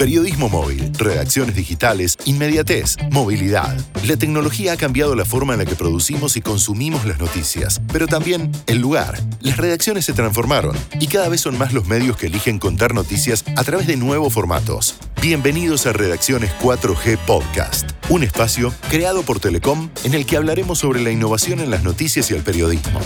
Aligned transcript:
Periodismo 0.00 0.48
móvil, 0.48 0.94
redacciones 0.94 1.54
digitales, 1.54 2.16
inmediatez, 2.24 2.96
movilidad. 3.10 3.76
La 4.06 4.16
tecnología 4.16 4.72
ha 4.72 4.76
cambiado 4.78 5.14
la 5.14 5.26
forma 5.26 5.52
en 5.52 5.58
la 5.58 5.66
que 5.66 5.74
producimos 5.74 6.38
y 6.38 6.40
consumimos 6.40 7.04
las 7.04 7.18
noticias, 7.18 7.82
pero 7.92 8.06
también 8.06 8.50
el 8.66 8.78
lugar. 8.78 9.20
Las 9.42 9.58
redacciones 9.58 10.06
se 10.06 10.14
transformaron 10.14 10.74
y 11.00 11.06
cada 11.08 11.28
vez 11.28 11.42
son 11.42 11.58
más 11.58 11.74
los 11.74 11.86
medios 11.86 12.16
que 12.16 12.28
eligen 12.28 12.58
contar 12.58 12.94
noticias 12.94 13.44
a 13.56 13.62
través 13.62 13.86
de 13.86 13.98
nuevos 13.98 14.32
formatos. 14.32 14.94
Bienvenidos 15.20 15.84
a 15.84 15.92
Redacciones 15.92 16.50
4G 16.62 17.18
Podcast, 17.18 17.90
un 18.08 18.22
espacio 18.22 18.72
creado 18.88 19.22
por 19.22 19.38
Telecom 19.38 19.90
en 20.04 20.14
el 20.14 20.24
que 20.24 20.38
hablaremos 20.38 20.78
sobre 20.78 21.02
la 21.02 21.10
innovación 21.10 21.60
en 21.60 21.70
las 21.70 21.84
noticias 21.84 22.30
y 22.30 22.34
el 22.34 22.42
periodismo. 22.42 23.00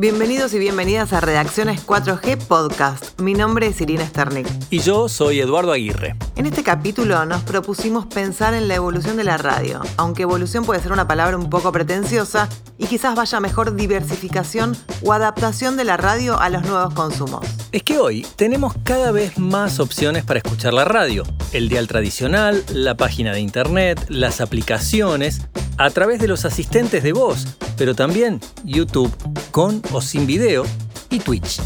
Bienvenidos 0.00 0.54
y 0.54 0.58
bienvenidas 0.58 1.12
a 1.12 1.20
Redacciones 1.20 1.86
4G 1.86 2.38
Podcast. 2.46 3.20
Mi 3.20 3.34
nombre 3.34 3.66
es 3.66 3.82
Irina 3.82 4.06
Sternik. 4.06 4.46
Y 4.70 4.78
yo 4.78 5.10
soy 5.10 5.40
Eduardo 5.40 5.72
Aguirre. 5.72 6.16
En 6.36 6.46
este 6.46 6.62
capítulo 6.62 7.26
nos 7.26 7.42
propusimos 7.42 8.06
pensar 8.06 8.54
en 8.54 8.66
la 8.66 8.76
evolución 8.76 9.18
de 9.18 9.24
la 9.24 9.36
radio, 9.36 9.82
aunque 9.98 10.22
evolución 10.22 10.64
puede 10.64 10.80
ser 10.80 10.92
una 10.92 11.06
palabra 11.06 11.36
un 11.36 11.50
poco 11.50 11.70
pretenciosa 11.70 12.48
y 12.78 12.86
quizás 12.86 13.14
vaya 13.14 13.40
mejor 13.40 13.74
diversificación 13.76 14.74
o 15.04 15.12
adaptación 15.12 15.76
de 15.76 15.84
la 15.84 15.98
radio 15.98 16.40
a 16.40 16.48
los 16.48 16.62
nuevos 16.62 16.94
consumos. 16.94 17.59
Es 17.72 17.84
que 17.84 17.98
hoy 17.98 18.26
tenemos 18.34 18.74
cada 18.82 19.12
vez 19.12 19.38
más 19.38 19.78
opciones 19.78 20.24
para 20.24 20.38
escuchar 20.38 20.74
la 20.74 20.84
radio. 20.84 21.22
El 21.52 21.68
dial 21.68 21.86
tradicional, 21.86 22.64
la 22.74 22.96
página 22.96 23.32
de 23.32 23.40
internet, 23.40 24.06
las 24.08 24.40
aplicaciones, 24.40 25.42
a 25.78 25.88
través 25.90 26.18
de 26.18 26.26
los 26.26 26.44
asistentes 26.44 27.04
de 27.04 27.12
voz, 27.12 27.46
pero 27.78 27.94
también 27.94 28.40
YouTube 28.64 29.14
con 29.52 29.82
o 29.92 30.02
sin 30.02 30.26
video 30.26 30.64
y 31.10 31.20
Twitch. 31.20 31.60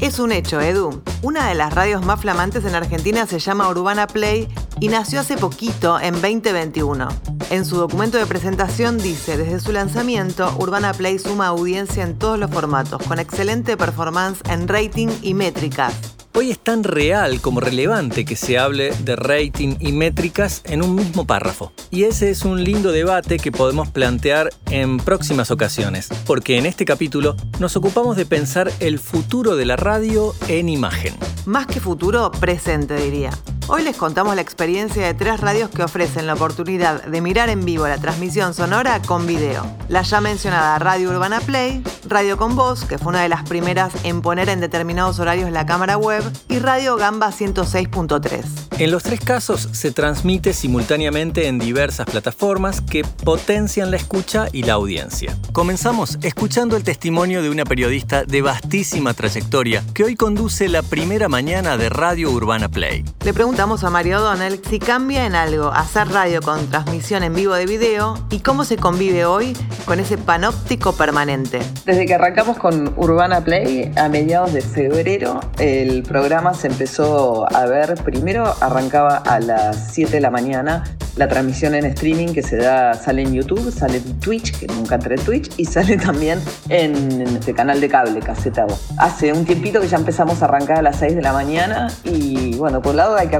Es 0.00 0.18
un 0.18 0.32
hecho, 0.32 0.62
Edu. 0.62 1.02
Una 1.20 1.46
de 1.48 1.54
las 1.54 1.74
radios 1.74 2.06
más 2.06 2.20
flamantes 2.20 2.64
en 2.64 2.74
Argentina 2.74 3.26
se 3.26 3.38
llama 3.38 3.68
Urbana 3.68 4.06
Play 4.06 4.48
y 4.80 4.88
nació 4.88 5.20
hace 5.20 5.36
poquito, 5.36 6.00
en 6.00 6.14
2021. 6.14 7.06
En 7.50 7.66
su 7.66 7.76
documento 7.76 8.16
de 8.16 8.24
presentación 8.24 8.96
dice, 8.96 9.36
desde 9.36 9.60
su 9.60 9.72
lanzamiento, 9.72 10.54
Urbana 10.58 10.94
Play 10.94 11.18
suma 11.18 11.48
audiencia 11.48 12.02
en 12.02 12.18
todos 12.18 12.38
los 12.38 12.50
formatos, 12.50 13.02
con 13.02 13.18
excelente 13.18 13.76
performance 13.76 14.40
en 14.48 14.68
rating 14.68 15.08
y 15.20 15.34
métricas. 15.34 16.19
Hoy 16.32 16.52
es 16.52 16.60
tan 16.60 16.84
real 16.84 17.40
como 17.40 17.58
relevante 17.58 18.24
que 18.24 18.36
se 18.36 18.56
hable 18.56 18.92
de 19.02 19.16
rating 19.16 19.76
y 19.80 19.90
métricas 19.90 20.62
en 20.64 20.80
un 20.80 20.94
mismo 20.94 21.26
párrafo. 21.26 21.72
Y 21.90 22.04
ese 22.04 22.30
es 22.30 22.44
un 22.44 22.62
lindo 22.62 22.92
debate 22.92 23.38
que 23.38 23.50
podemos 23.50 23.88
plantear 23.88 24.50
en 24.70 24.98
próximas 24.98 25.50
ocasiones, 25.50 26.08
porque 26.26 26.56
en 26.56 26.66
este 26.66 26.84
capítulo 26.84 27.34
nos 27.58 27.76
ocupamos 27.76 28.16
de 28.16 28.26
pensar 28.26 28.70
el 28.78 29.00
futuro 29.00 29.56
de 29.56 29.64
la 29.64 29.74
radio 29.74 30.32
en 30.46 30.68
imagen. 30.68 31.14
Más 31.46 31.66
que 31.66 31.80
futuro, 31.80 32.30
presente 32.30 32.94
diría. 32.94 33.30
Hoy 33.72 33.84
les 33.84 33.96
contamos 33.96 34.34
la 34.34 34.40
experiencia 34.40 35.06
de 35.06 35.14
tres 35.14 35.38
radios 35.38 35.70
que 35.70 35.84
ofrecen 35.84 36.26
la 36.26 36.34
oportunidad 36.34 37.04
de 37.04 37.20
mirar 37.20 37.50
en 37.50 37.64
vivo 37.64 37.86
la 37.86 37.98
transmisión 37.98 38.52
sonora 38.52 39.00
con 39.00 39.28
video. 39.28 39.64
La 39.88 40.02
ya 40.02 40.20
mencionada 40.20 40.76
Radio 40.80 41.10
Urbana 41.10 41.40
Play, 41.40 41.80
Radio 42.08 42.36
Con 42.36 42.56
Voz, 42.56 42.84
que 42.84 42.98
fue 42.98 43.10
una 43.10 43.22
de 43.22 43.28
las 43.28 43.44
primeras 43.44 43.92
en 44.02 44.22
poner 44.22 44.48
en 44.48 44.58
determinados 44.58 45.20
horarios 45.20 45.52
la 45.52 45.66
cámara 45.66 45.98
web, 45.98 46.24
y 46.48 46.58
Radio 46.58 46.96
Gamba 46.96 47.30
106.3. 47.30 48.70
En 48.80 48.90
los 48.90 49.02
tres 49.02 49.20
casos 49.20 49.68
se 49.72 49.92
transmite 49.92 50.52
simultáneamente 50.54 51.46
en 51.46 51.58
diversas 51.58 52.06
plataformas 52.06 52.80
que 52.80 53.04
potencian 53.24 53.90
la 53.90 53.98
escucha 53.98 54.48
y 54.52 54.62
la 54.62 54.72
audiencia. 54.72 55.36
Comenzamos 55.52 56.18
escuchando 56.22 56.76
el 56.76 56.82
testimonio 56.82 57.42
de 57.42 57.50
una 57.50 57.64
periodista 57.64 58.24
de 58.24 58.40
vastísima 58.40 59.12
trayectoria 59.12 59.84
que 59.92 60.04
hoy 60.04 60.16
conduce 60.16 60.68
la 60.68 60.82
primera 60.82 61.28
mañana 61.28 61.76
de 61.76 61.90
Radio 61.90 62.30
Urbana 62.30 62.68
Play. 62.70 63.04
Le 63.22 63.34
preguntamos 63.60 63.84
a 63.84 63.90
Mario 63.90 64.20
O'Donnell 64.20 64.58
si 64.64 64.78
cambia 64.78 65.26
en 65.26 65.34
algo 65.34 65.68
hacer 65.68 66.08
radio 66.08 66.40
con 66.40 66.70
transmisión 66.70 67.22
en 67.24 67.34
vivo 67.34 67.52
de 67.52 67.66
video 67.66 68.14
y 68.30 68.38
cómo 68.38 68.64
se 68.64 68.78
convive 68.78 69.26
hoy 69.26 69.54
con 69.84 70.00
ese 70.00 70.16
panóptico 70.16 70.94
permanente. 70.94 71.60
Desde 71.84 72.06
que 72.06 72.14
arrancamos 72.14 72.56
con 72.56 72.94
Urbana 72.96 73.44
Play 73.44 73.92
a 73.96 74.08
mediados 74.08 74.54
de 74.54 74.62
febrero, 74.62 75.40
el 75.58 76.02
programa 76.04 76.54
se 76.54 76.68
empezó 76.68 77.46
a 77.54 77.66
ver 77.66 77.96
primero 78.02 78.50
arrancaba 78.62 79.16
a 79.18 79.40
las 79.40 79.92
7 79.92 80.10
de 80.10 80.20
la 80.22 80.30
mañana 80.30 80.84
la 81.16 81.28
transmisión 81.28 81.74
en 81.74 81.84
streaming 81.86 82.28
que 82.28 82.42
se 82.42 82.56
da, 82.56 82.94
sale 82.94 83.22
en 83.22 83.34
YouTube, 83.34 83.70
sale 83.70 83.98
en 83.98 84.20
Twitch, 84.20 84.58
que 84.58 84.66
nunca 84.66 84.94
entré 84.94 85.16
en 85.16 85.22
Twitch, 85.22 85.50
y 85.56 85.64
sale 85.64 85.96
también 85.98 86.40
en, 86.68 87.20
este 87.22 87.52
canal 87.52 87.80
de 87.80 87.88
cable, 87.88 88.20
Caseta 88.20 88.66
Hace 88.96 89.32
un 89.32 89.44
tiempito 89.44 89.80
que 89.80 89.88
ya 89.88 89.96
empezamos 89.96 90.42
a 90.42 90.46
arrancar 90.46 90.78
a 90.78 90.82
las 90.82 90.96
6 90.96 91.16
de 91.16 91.22
la 91.22 91.32
mañana 91.32 91.88
y 92.04 92.54
bueno, 92.56 92.80
por 92.80 92.92
un 92.92 92.98
lado 92.98 93.16
hay 93.16 93.28
que 93.28 93.36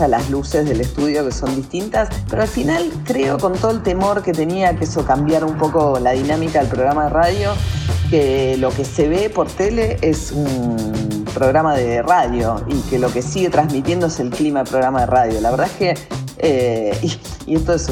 a 0.00 0.08
las 0.08 0.30
luces 0.30 0.68
del 0.68 0.80
estudio 0.80 1.24
que 1.24 1.32
son 1.32 1.54
distintas, 1.56 2.08
pero 2.30 2.42
al 2.42 2.48
final 2.48 2.90
creo 3.04 3.38
con 3.38 3.54
todo 3.54 3.72
el 3.72 3.82
temor 3.82 4.22
que 4.22 4.32
tenía 4.32 4.76
que 4.76 4.84
eso 4.84 5.04
cambiara 5.04 5.44
un 5.44 5.58
poco 5.58 5.98
la 5.98 6.12
dinámica 6.12 6.60
del 6.60 6.68
programa 6.68 7.04
de 7.04 7.10
radio, 7.10 7.52
que 8.10 8.56
lo 8.58 8.70
que 8.70 8.84
se 8.84 9.08
ve 9.08 9.28
por 9.28 9.48
tele 9.48 9.98
es 10.02 10.30
un 10.32 11.24
programa 11.34 11.74
de 11.74 12.00
radio 12.02 12.64
y 12.68 12.80
que 12.88 12.98
lo 12.98 13.12
que 13.12 13.22
sigue 13.22 13.50
transmitiendo 13.50 14.06
es 14.06 14.20
el 14.20 14.30
clima 14.30 14.60
del 14.60 14.68
programa 14.68 15.00
de 15.00 15.06
radio. 15.06 15.40
La 15.40 15.50
verdad 15.50 15.66
es 15.66 15.72
que 15.72 15.94
eh, 16.38 16.96
y, 17.46 17.54
esto 17.54 17.74
es 17.74 17.90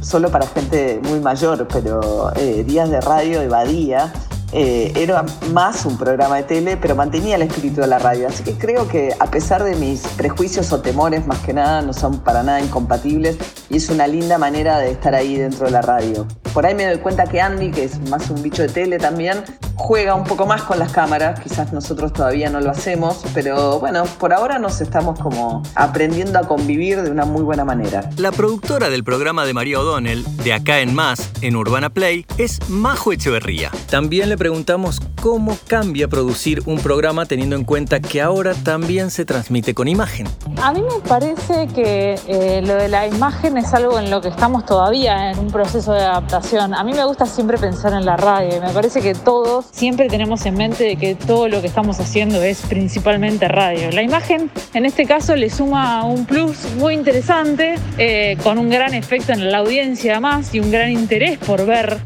solo 0.00 0.30
para 0.30 0.46
gente 0.46 1.00
muy 1.04 1.20
mayor, 1.20 1.66
pero 1.72 2.32
eh, 2.36 2.64
Días 2.66 2.90
de 2.90 3.00
Radio 3.00 3.42
evadía 3.42 4.12
eh, 4.52 4.92
era 4.96 5.24
más 5.52 5.84
un 5.86 5.96
programa 5.96 6.36
de 6.36 6.42
tele, 6.42 6.76
pero 6.76 6.94
mantenía 6.94 7.36
el 7.36 7.42
espíritu 7.42 7.80
de 7.80 7.86
la 7.86 7.98
radio. 7.98 8.28
Así 8.28 8.42
que 8.42 8.52
creo 8.52 8.86
que 8.88 9.14
a 9.18 9.30
pesar 9.30 9.64
de 9.64 9.76
mis 9.76 10.00
prejuicios 10.16 10.72
o 10.72 10.80
temores, 10.80 11.26
más 11.26 11.38
que 11.38 11.52
nada, 11.52 11.82
no 11.82 11.92
son 11.92 12.20
para 12.20 12.42
nada 12.42 12.60
incompatibles 12.60 13.36
y 13.70 13.76
es 13.76 13.88
una 13.88 14.06
linda 14.06 14.38
manera 14.38 14.78
de 14.78 14.90
estar 14.90 15.14
ahí 15.14 15.36
dentro 15.36 15.66
de 15.66 15.72
la 15.72 15.82
radio. 15.82 16.26
Por 16.52 16.66
ahí 16.66 16.74
me 16.74 16.84
doy 16.84 16.98
cuenta 16.98 17.24
que 17.24 17.40
Andy, 17.40 17.70
que 17.70 17.84
es 17.84 17.98
más 18.10 18.28
un 18.28 18.42
bicho 18.42 18.60
de 18.62 18.68
tele 18.68 18.98
también, 18.98 19.42
juega 19.74 20.14
un 20.14 20.24
poco 20.24 20.44
más 20.44 20.62
con 20.62 20.78
las 20.78 20.92
cámaras. 20.92 21.40
Quizás 21.40 21.72
nosotros 21.72 22.12
todavía 22.12 22.50
no 22.50 22.60
lo 22.60 22.70
hacemos, 22.70 23.22
pero 23.32 23.80
bueno, 23.80 24.04
por 24.18 24.34
ahora 24.34 24.58
nos 24.58 24.80
estamos 24.82 25.18
como 25.18 25.62
aprendiendo 25.74 26.38
a 26.38 26.42
convivir 26.42 27.00
de 27.02 27.10
una 27.10 27.24
muy 27.24 27.42
buena 27.42 27.64
manera. 27.64 28.10
La 28.18 28.32
productora 28.32 28.90
del 28.90 29.02
programa 29.02 29.46
de 29.46 29.54
María 29.54 29.80
O'Donnell, 29.80 30.24
de 30.44 30.52
Acá 30.52 30.80
en 30.80 30.94
Más, 30.94 31.30
en 31.40 31.56
Urbana 31.56 31.88
Play, 31.88 32.26
es 32.36 32.58
Majo 32.68 33.12
Echeverría. 33.12 33.70
También 33.90 34.28
le 34.28 34.36
preguntamos 34.42 34.98
cómo 35.22 35.56
cambia 35.68 36.08
producir 36.08 36.62
un 36.66 36.80
programa 36.80 37.26
teniendo 37.26 37.54
en 37.54 37.62
cuenta 37.62 38.00
que 38.00 38.20
ahora 38.20 38.54
también 38.54 39.12
se 39.12 39.24
transmite 39.24 39.72
con 39.72 39.86
imagen. 39.86 40.26
A 40.60 40.72
mí 40.72 40.82
me 40.82 40.98
parece 41.08 41.68
que 41.68 42.18
eh, 42.26 42.60
lo 42.66 42.74
de 42.74 42.88
la 42.88 43.06
imagen 43.06 43.56
es 43.56 43.72
algo 43.72 44.00
en 44.00 44.10
lo 44.10 44.20
que 44.20 44.26
estamos 44.26 44.66
todavía 44.66 45.30
en 45.30 45.38
un 45.38 45.52
proceso 45.52 45.92
de 45.92 46.00
adaptación. 46.00 46.74
A 46.74 46.82
mí 46.82 46.92
me 46.92 47.04
gusta 47.04 47.24
siempre 47.24 47.56
pensar 47.56 47.92
en 47.92 48.04
la 48.04 48.16
radio 48.16 48.60
me 48.60 48.72
parece 48.72 49.00
que 49.00 49.14
todos 49.14 49.66
siempre 49.70 50.08
tenemos 50.08 50.44
en 50.44 50.56
mente 50.56 50.82
de 50.82 50.96
que 50.96 51.14
todo 51.14 51.46
lo 51.46 51.60
que 51.60 51.68
estamos 51.68 52.00
haciendo 52.00 52.42
es 52.42 52.62
principalmente 52.62 53.46
radio. 53.46 53.92
La 53.92 54.02
imagen 54.02 54.50
en 54.74 54.86
este 54.86 55.06
caso 55.06 55.36
le 55.36 55.50
suma 55.50 56.04
un 56.04 56.26
plus 56.26 56.56
muy 56.78 56.94
interesante 56.94 57.76
eh, 57.96 58.36
con 58.42 58.58
un 58.58 58.70
gran 58.70 58.92
efecto 58.92 59.32
en 59.32 59.52
la 59.52 59.58
audiencia 59.58 60.14
además 60.14 60.52
y 60.52 60.58
un 60.58 60.72
gran 60.72 60.90
interés 60.90 61.38
por 61.38 61.64
ver 61.64 61.98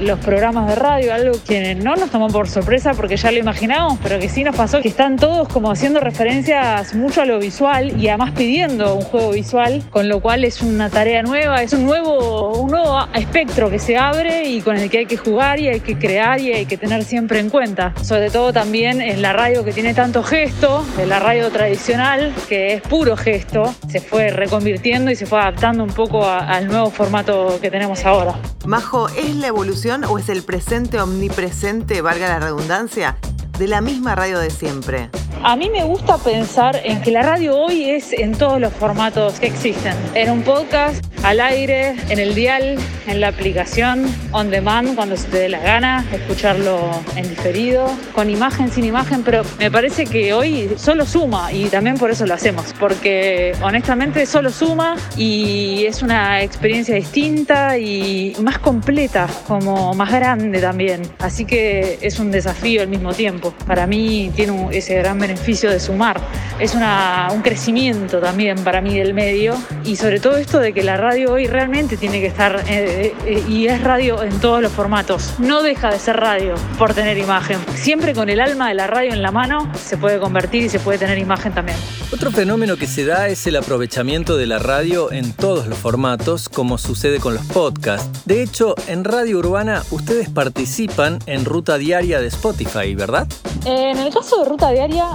los 0.00 0.18
programas 0.18 0.66
de 0.66 0.74
radio, 0.74 1.14
algo 1.14 1.34
que 1.46 1.51
no 1.60 1.96
nos 1.96 2.10
tomó 2.10 2.28
por 2.28 2.48
sorpresa 2.48 2.94
porque 2.94 3.16
ya 3.16 3.30
lo 3.30 3.38
imaginábamos, 3.38 3.98
pero 4.02 4.18
que 4.18 4.28
sí 4.28 4.42
nos 4.42 4.56
pasó 4.56 4.80
que 4.80 4.88
están 4.88 5.16
todos 5.16 5.48
como 5.48 5.70
haciendo 5.70 6.00
referencias 6.00 6.94
mucho 6.94 7.20
a 7.20 7.26
lo 7.26 7.38
visual 7.38 8.00
y 8.00 8.08
además 8.08 8.30
pidiendo 8.30 8.94
un 8.94 9.02
juego 9.02 9.32
visual, 9.32 9.82
con 9.90 10.08
lo 10.08 10.20
cual 10.20 10.44
es 10.44 10.62
una 10.62 10.88
tarea 10.88 11.22
nueva, 11.22 11.62
es 11.62 11.74
un 11.74 11.84
nuevo, 11.84 12.58
un 12.58 12.70
nuevo 12.70 13.06
espectro 13.14 13.68
que 13.68 13.78
se 13.78 13.98
abre 13.98 14.48
y 14.48 14.62
con 14.62 14.76
el 14.76 14.88
que 14.88 14.98
hay 14.98 15.06
que 15.06 15.18
jugar 15.18 15.60
y 15.60 15.68
hay 15.68 15.80
que 15.80 15.98
crear 15.98 16.40
y 16.40 16.52
hay 16.52 16.64
que 16.64 16.78
tener 16.78 17.04
siempre 17.04 17.38
en 17.38 17.50
cuenta. 17.50 17.92
Sobre 18.02 18.30
todo 18.30 18.52
también 18.52 19.02
en 19.02 19.20
la 19.20 19.34
radio 19.34 19.62
que 19.62 19.72
tiene 19.72 19.92
tanto 19.92 20.22
gesto, 20.22 20.84
en 20.98 21.10
la 21.10 21.18
radio 21.18 21.50
tradicional 21.50 22.32
que 22.48 22.74
es 22.74 22.82
puro 22.82 23.14
gesto, 23.14 23.74
se 23.88 24.00
fue 24.00 24.30
reconvirtiendo 24.30 25.10
y 25.10 25.16
se 25.16 25.26
fue 25.26 25.38
adaptando 25.38 25.84
un 25.84 25.92
poco 25.92 26.26
al 26.26 26.66
nuevo 26.66 26.90
formato 26.90 27.58
que 27.60 27.70
tenemos 27.70 28.06
ahora. 28.06 28.36
Majo, 28.64 29.08
¿es 29.08 29.34
la 29.36 29.48
evolución 29.48 30.04
o 30.04 30.18
es 30.18 30.28
el 30.28 30.42
presente 30.44 31.00
omnipresente? 31.00 31.31
Presente, 31.32 32.00
valga 32.02 32.28
la 32.28 32.38
redundancia, 32.38 33.16
de 33.58 33.68
la 33.68 33.80
misma 33.80 34.14
radio 34.14 34.38
de 34.38 34.50
siempre? 34.50 35.10
A 35.42 35.56
mí 35.56 35.68
me 35.70 35.84
gusta 35.84 36.18
pensar 36.18 36.80
en 36.84 37.02
que 37.02 37.10
la 37.10 37.22
radio 37.22 37.56
hoy 37.56 37.90
es 37.90 38.12
en 38.12 38.32
todos 38.32 38.60
los 38.60 38.72
formatos 38.72 39.40
que 39.40 39.46
existen. 39.46 39.94
En 40.14 40.30
un 40.30 40.42
podcast, 40.42 41.04
al 41.22 41.40
aire, 41.40 41.94
en 42.08 42.18
el 42.18 42.34
dial, 42.34 42.76
en 43.06 43.20
la 43.20 43.28
aplicación, 43.28 44.04
on 44.32 44.50
demand, 44.50 44.94
cuando 44.96 45.16
se 45.16 45.28
te 45.28 45.38
dé 45.38 45.48
la 45.48 45.60
gana, 45.60 46.04
escucharlo 46.12 46.90
en 47.16 47.28
diferido, 47.28 47.90
con 48.12 48.28
imagen, 48.28 48.70
sin 48.70 48.84
imagen, 48.84 49.22
pero 49.22 49.42
me 49.58 49.70
parece 49.70 50.06
que 50.06 50.32
hoy 50.32 50.70
solo 50.76 51.06
suma 51.06 51.52
y 51.52 51.66
también 51.66 51.96
por 51.96 52.10
eso 52.10 52.26
lo 52.26 52.34
hacemos, 52.34 52.74
porque 52.78 53.54
honestamente 53.62 54.26
solo 54.26 54.50
suma 54.50 54.96
y 55.16 55.84
es 55.86 56.02
una 56.02 56.42
experiencia 56.42 56.94
distinta 56.94 57.78
y 57.78 58.34
más 58.42 58.58
completa, 58.58 59.28
como 59.46 59.94
más 59.94 60.10
grande 60.10 60.60
también. 60.60 61.02
Así 61.20 61.44
que 61.44 61.98
es 62.00 62.18
un 62.18 62.30
desafío 62.30 62.82
al 62.82 62.88
mismo 62.88 63.12
tiempo. 63.12 63.54
Para 63.66 63.86
mí 63.86 64.32
tiene 64.34 64.68
ese 64.72 64.96
gran 64.96 65.18
beneficio 65.18 65.70
de 65.70 65.78
sumar. 65.78 66.20
Es 66.58 66.74
una, 66.74 67.28
un 67.32 67.42
crecimiento 67.42 68.18
también 68.18 68.58
para 68.64 68.80
mí 68.80 68.98
del 68.98 69.14
medio 69.14 69.56
y 69.84 69.96
sobre 69.96 70.18
todo 70.18 70.36
esto 70.36 70.58
de 70.58 70.72
que 70.72 70.82
la 70.82 70.96
radio 70.96 71.11
hoy 71.12 71.46
realmente 71.46 71.96
tiene 71.96 72.20
que 72.20 72.26
estar 72.26 72.64
eh, 72.68 73.14
eh, 73.26 73.44
y 73.48 73.66
es 73.66 73.82
radio 73.82 74.22
en 74.22 74.40
todos 74.40 74.62
los 74.62 74.72
formatos. 74.72 75.34
No 75.38 75.62
deja 75.62 75.90
de 75.90 75.98
ser 75.98 76.16
radio 76.16 76.54
por 76.78 76.94
tener 76.94 77.18
imagen. 77.18 77.58
Siempre 77.74 78.14
con 78.14 78.28
el 78.28 78.40
alma 78.40 78.68
de 78.68 78.74
la 78.74 78.86
radio 78.86 79.12
en 79.12 79.22
la 79.22 79.30
mano 79.30 79.70
se 79.74 79.96
puede 79.96 80.18
convertir 80.18 80.64
y 80.64 80.68
se 80.68 80.78
puede 80.78 80.98
tener 80.98 81.18
imagen 81.18 81.52
también. 81.52 81.76
Otro 82.12 82.30
fenómeno 82.30 82.76
que 82.76 82.86
se 82.86 83.04
da 83.04 83.28
es 83.28 83.46
el 83.46 83.56
aprovechamiento 83.56 84.36
de 84.36 84.46
la 84.46 84.58
radio 84.58 85.12
en 85.12 85.32
todos 85.32 85.66
los 85.66 85.78
formatos, 85.78 86.48
como 86.48 86.78
sucede 86.78 87.20
con 87.20 87.34
los 87.34 87.44
podcasts. 87.46 88.24
De 88.24 88.42
hecho, 88.42 88.74
en 88.86 89.04
Radio 89.04 89.38
Urbana 89.38 89.82
ustedes 89.90 90.30
participan 90.30 91.18
en 91.26 91.44
Ruta 91.44 91.78
Diaria 91.78 92.20
de 92.20 92.28
Spotify, 92.28 92.94
¿verdad? 92.94 93.26
En 93.64 93.98
el 93.98 94.12
caso 94.12 94.42
de 94.42 94.48
Ruta 94.48 94.70
Diaria 94.70 95.06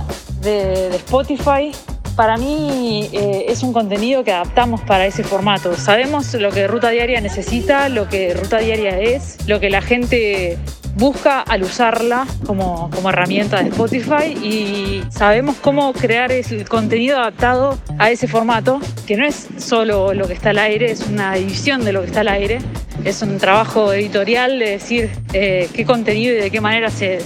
de, 0.41 0.95
Spotify, 0.95 1.71
para 2.17 2.35
mí 2.35 3.09
eh, 3.13 3.45
es 3.47 3.61
un 3.61 3.71
contenido 3.71 4.23
que 4.23 4.33
adaptamos 4.33 4.81
para 4.81 5.05
ese 5.05 5.23
formato. 5.23 5.77
Sabemos 5.77 6.33
lo 6.33 6.51
que 6.51 6.67
Ruta 6.67 6.89
Diaria 6.89 7.21
necesita, 7.21 7.89
lo 7.89 8.09
que 8.09 8.33
Ruta 8.33 8.57
Diaria 8.57 8.99
es, 8.99 9.37
lo 9.47 9.59
que 9.59 9.69
la 9.69 9.81
gente 9.83 10.57
busca 10.95 11.41
al 11.41 11.63
usarla 11.63 12.25
como, 12.45 12.89
como 12.89 13.09
herramienta 13.09 13.61
de 13.61 13.69
Spotify 13.69 14.33
y 14.43 15.03
sabemos 15.09 15.55
cómo 15.61 15.93
crear 15.93 16.31
el 16.31 16.67
contenido 16.67 17.17
adaptado 17.17 17.77
a 17.97 18.11
ese 18.11 18.27
formato, 18.27 18.79
que 19.05 19.17
no 19.17 19.25
es 19.25 19.47
solo 19.57 20.13
lo 20.13 20.27
que 20.27 20.33
está 20.33 20.51
al 20.51 20.59
aire, 20.59 20.91
es 20.91 21.01
una 21.07 21.33
división 21.33 21.83
de 21.83 21.93
lo 21.93 22.01
que 22.01 22.07
está 22.07 22.21
al 22.21 22.29
aire 22.29 22.59
es 23.03 23.21
un 23.21 23.37
trabajo 23.37 23.93
editorial 23.93 24.59
de 24.59 24.71
decir 24.71 25.09
eh, 25.33 25.69
qué 25.73 25.85
contenido 25.85 26.35
y 26.35 26.41
de 26.41 26.51
qué 26.51 26.61
manera 26.61 26.89
se, 26.89 27.19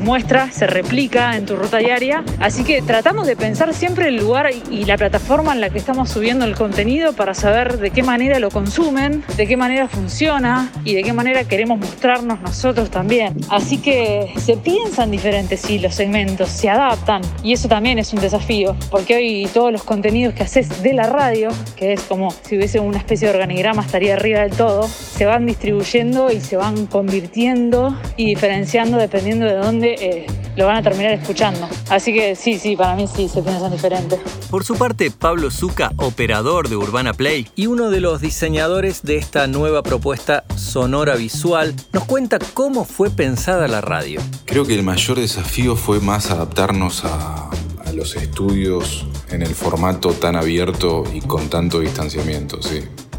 muestra, 0.00 0.50
se 0.50 0.66
replica 0.66 1.36
en 1.36 1.46
tu 1.46 1.56
ruta 1.56 1.78
diaria. 1.78 2.24
Así 2.40 2.64
que 2.64 2.82
tratamos 2.82 3.26
de 3.26 3.36
pensar 3.36 3.72
siempre 3.74 4.08
el 4.08 4.16
lugar 4.16 4.50
y 4.70 4.84
la 4.84 4.96
plataforma 4.96 5.52
en 5.52 5.60
la 5.60 5.70
que 5.70 5.78
estamos 5.78 6.10
subiendo 6.10 6.44
el 6.44 6.54
contenido 6.54 7.12
para 7.12 7.34
saber 7.34 7.78
de 7.78 7.90
qué 7.90 8.02
manera 8.02 8.38
lo 8.38 8.50
consumen, 8.50 9.22
de 9.36 9.46
qué 9.46 9.56
manera 9.56 9.88
funciona 9.88 10.70
y 10.84 10.94
de 10.94 11.02
qué 11.02 11.12
manera 11.12 11.44
queremos 11.44 11.78
mostrarnos 11.78 12.40
nosotros 12.40 12.90
también. 12.90 13.09
Así 13.48 13.78
que 13.78 14.32
se 14.36 14.56
piensan 14.56 15.10
diferentes, 15.10 15.60
sí, 15.60 15.80
los 15.80 15.96
segmentos, 15.96 16.48
se 16.48 16.68
adaptan 16.68 17.22
y 17.42 17.52
eso 17.52 17.66
también 17.66 17.98
es 17.98 18.12
un 18.12 18.20
desafío, 18.20 18.76
porque 18.88 19.16
hoy 19.16 19.48
todos 19.52 19.72
los 19.72 19.82
contenidos 19.82 20.32
que 20.32 20.44
haces 20.44 20.80
de 20.84 20.92
la 20.92 21.04
radio, 21.04 21.48
que 21.74 21.92
es 21.92 22.02
como 22.02 22.30
si 22.30 22.56
hubiese 22.56 22.78
una 22.78 22.98
especie 22.98 23.26
de 23.26 23.34
organigrama, 23.34 23.82
estaría 23.82 24.14
arriba 24.14 24.40
del 24.40 24.52
todo, 24.52 24.86
se 24.86 25.26
van 25.26 25.44
distribuyendo 25.44 26.30
y 26.30 26.40
se 26.40 26.56
van 26.56 26.86
convirtiendo 26.86 27.98
y 28.16 28.26
diferenciando 28.26 28.96
dependiendo 28.96 29.44
de 29.44 29.54
dónde 29.54 29.96
eh, 30.00 30.26
lo 30.56 30.66
van 30.66 30.76
a 30.76 30.82
terminar 30.82 31.12
escuchando. 31.12 31.68
Así 31.88 32.12
que 32.12 32.36
sí, 32.36 32.58
sí, 32.60 32.76
para 32.76 32.94
mí 32.94 33.08
sí 33.08 33.28
se 33.28 33.42
piensan 33.42 33.72
diferentes. 33.72 34.20
Por 34.50 34.64
su 34.64 34.76
parte, 34.76 35.10
Pablo 35.10 35.50
Zuca, 35.50 35.90
operador 35.96 36.68
de 36.68 36.76
Urbana 36.76 37.12
Play 37.12 37.48
y 37.56 37.66
uno 37.66 37.90
de 37.90 38.00
los 38.00 38.20
diseñadores 38.20 39.02
de 39.02 39.16
esta 39.16 39.46
nueva 39.46 39.82
propuesta 39.82 40.44
sonora 40.56 41.16
visual, 41.16 41.74
nos 41.92 42.04
cuenta 42.04 42.38
cómo 42.54 42.84
fue 42.90 43.10
pensada 43.10 43.68
la 43.68 43.80
radio. 43.80 44.20
Creo 44.44 44.66
que 44.66 44.74
el 44.74 44.82
mayor 44.82 45.18
desafío 45.18 45.76
fue 45.76 46.00
más 46.00 46.30
adaptarnos 46.30 47.04
a, 47.04 47.48
los 47.94 48.14
estudios 48.14 49.06
en 49.30 49.42
el 49.42 49.52
formato 49.52 50.12
tan 50.12 50.36
abierto 50.36 51.02
y 51.12 51.20
con 51.20 51.50
tanto 51.50 51.80
distanciamiento, 51.80 52.60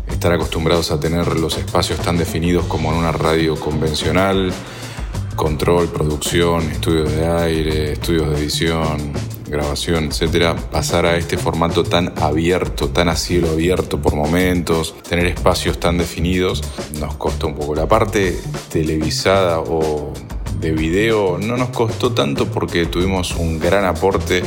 estar 0.10 0.32
acostumbrados 0.32 0.92
a 0.92 1.00
tener 1.00 1.38
los 1.38 1.58
espacios 1.58 2.00
tan 2.00 2.18
definidos 2.18 2.66
como 2.68 2.92
en 2.92 3.00
una 3.00 3.12
radio 3.12 3.60
convencional, 3.60 4.54
control, 5.36 5.90
producción, 5.90 6.72
estudios 6.72 7.12
de 7.12 7.28
aire, 7.28 7.92
estudios 7.92 8.30
de 8.30 8.38
edición, 8.38 9.12
grabación, 9.52 10.06
etcétera, 10.06 10.56
pasar 10.56 11.06
a 11.06 11.18
este 11.18 11.38
formato 11.38 11.84
tan 11.84 12.14
abierto, 12.20 12.90
tan 12.90 13.10
a 13.10 13.16
cielo 13.16 13.52
abierto 13.52 14.02
por 14.02 14.16
momentos, 14.16 14.96
tener 15.08 15.28
espacios 15.28 15.80
tan 15.80 15.98
definidos, 15.98 16.64
nos 17.00 17.16
costó 17.16 17.48
un 17.48 17.56
poco. 17.56 17.76
La 17.76 17.88
parte 17.88 18.40
televisada 18.72 19.60
o 19.60 20.14
de 20.60 20.72
video 20.72 21.38
no 21.38 21.58
nos 21.58 21.70
costó 21.70 22.14
tanto 22.14 22.48
porque 22.48 22.86
tuvimos 22.86 23.36
un 23.36 23.60
gran 23.60 23.84
aporte 23.86 24.44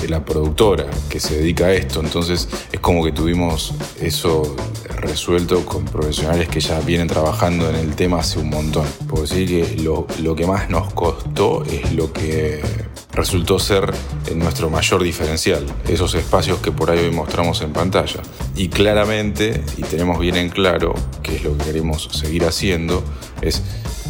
de 0.00 0.08
la 0.08 0.24
productora 0.24 0.86
que 1.08 1.20
se 1.20 1.38
dedica 1.38 1.66
a 1.66 1.72
esto. 1.72 2.00
Entonces 2.00 2.48
es 2.72 2.80
como 2.80 3.04
que 3.04 3.12
tuvimos 3.12 3.74
eso 4.00 4.56
resuelto 4.96 5.64
con 5.64 5.84
profesionales 5.84 6.48
que 6.48 6.60
ya 6.60 6.80
vienen 6.80 7.06
trabajando 7.06 7.68
en 7.70 7.76
el 7.76 7.94
tema 7.94 8.20
hace 8.20 8.38
un 8.38 8.50
montón. 8.50 8.86
Puedo 9.06 9.22
decir 9.22 9.48
que 9.48 9.82
lo, 9.82 10.06
lo 10.22 10.34
que 10.34 10.46
más 10.46 10.68
nos 10.70 10.92
costó 10.92 11.64
es 11.64 11.92
lo 11.92 12.12
que 12.12 12.60
resultó 13.18 13.58
ser 13.58 13.92
nuestro 14.36 14.70
mayor 14.70 15.02
diferencial, 15.02 15.66
esos 15.88 16.14
espacios 16.14 16.60
que 16.60 16.70
por 16.70 16.88
ahí 16.88 17.00
hoy 17.00 17.10
mostramos 17.10 17.60
en 17.62 17.72
pantalla. 17.72 18.22
Y 18.54 18.68
claramente, 18.68 19.60
y 19.76 19.82
tenemos 19.82 20.20
bien 20.20 20.36
en 20.36 20.50
claro 20.50 20.94
que 21.20 21.34
es 21.34 21.42
lo 21.42 21.58
que 21.58 21.64
queremos 21.64 22.08
seguir 22.12 22.44
haciendo, 22.44 23.02
es 23.42 23.64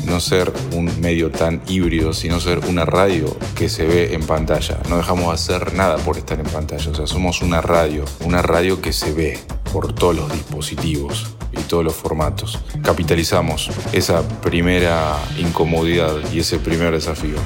no 0.05 0.21
ser 0.21 0.53
un 0.73 1.01
medio 1.01 1.31
tan 1.31 1.63
híbrido, 1.67 2.13
sino 2.13 2.39
ser 2.39 2.59
una 2.67 2.85
radio 2.85 3.35
que 3.57 3.71
se 3.71 3.87
ve 3.87 4.13
en 4.13 4.27
pantalla. 4.27 4.79
No 4.91 4.99
dejamos 4.99 5.29
de 5.29 5.33
hacer 5.33 5.73
nada 5.73 5.97
por 5.97 6.19
estar 6.19 6.39
en 6.39 6.47
pantalla, 6.47 6.91
o 6.91 6.95
sea, 6.95 7.07
somos 7.07 7.41
una 7.41 7.63
radio, 7.63 8.05
una 8.27 8.43
radio 8.43 8.83
que 8.83 8.93
se 8.93 9.15
ve 9.15 9.39
por 9.73 9.95
todos 9.95 10.17
los 10.17 10.31
dispositivos 10.31 11.29
y 11.51 11.63
todos 11.63 11.83
los 11.83 11.95
formatos. 11.95 12.59
Capitalizamos 12.83 13.71
esa 13.95 14.21
primera 14.43 15.17
incomodidad 15.39 16.15
y 16.31 16.41
ese 16.41 16.59
primer 16.59 16.93
desafío. 16.93 17.39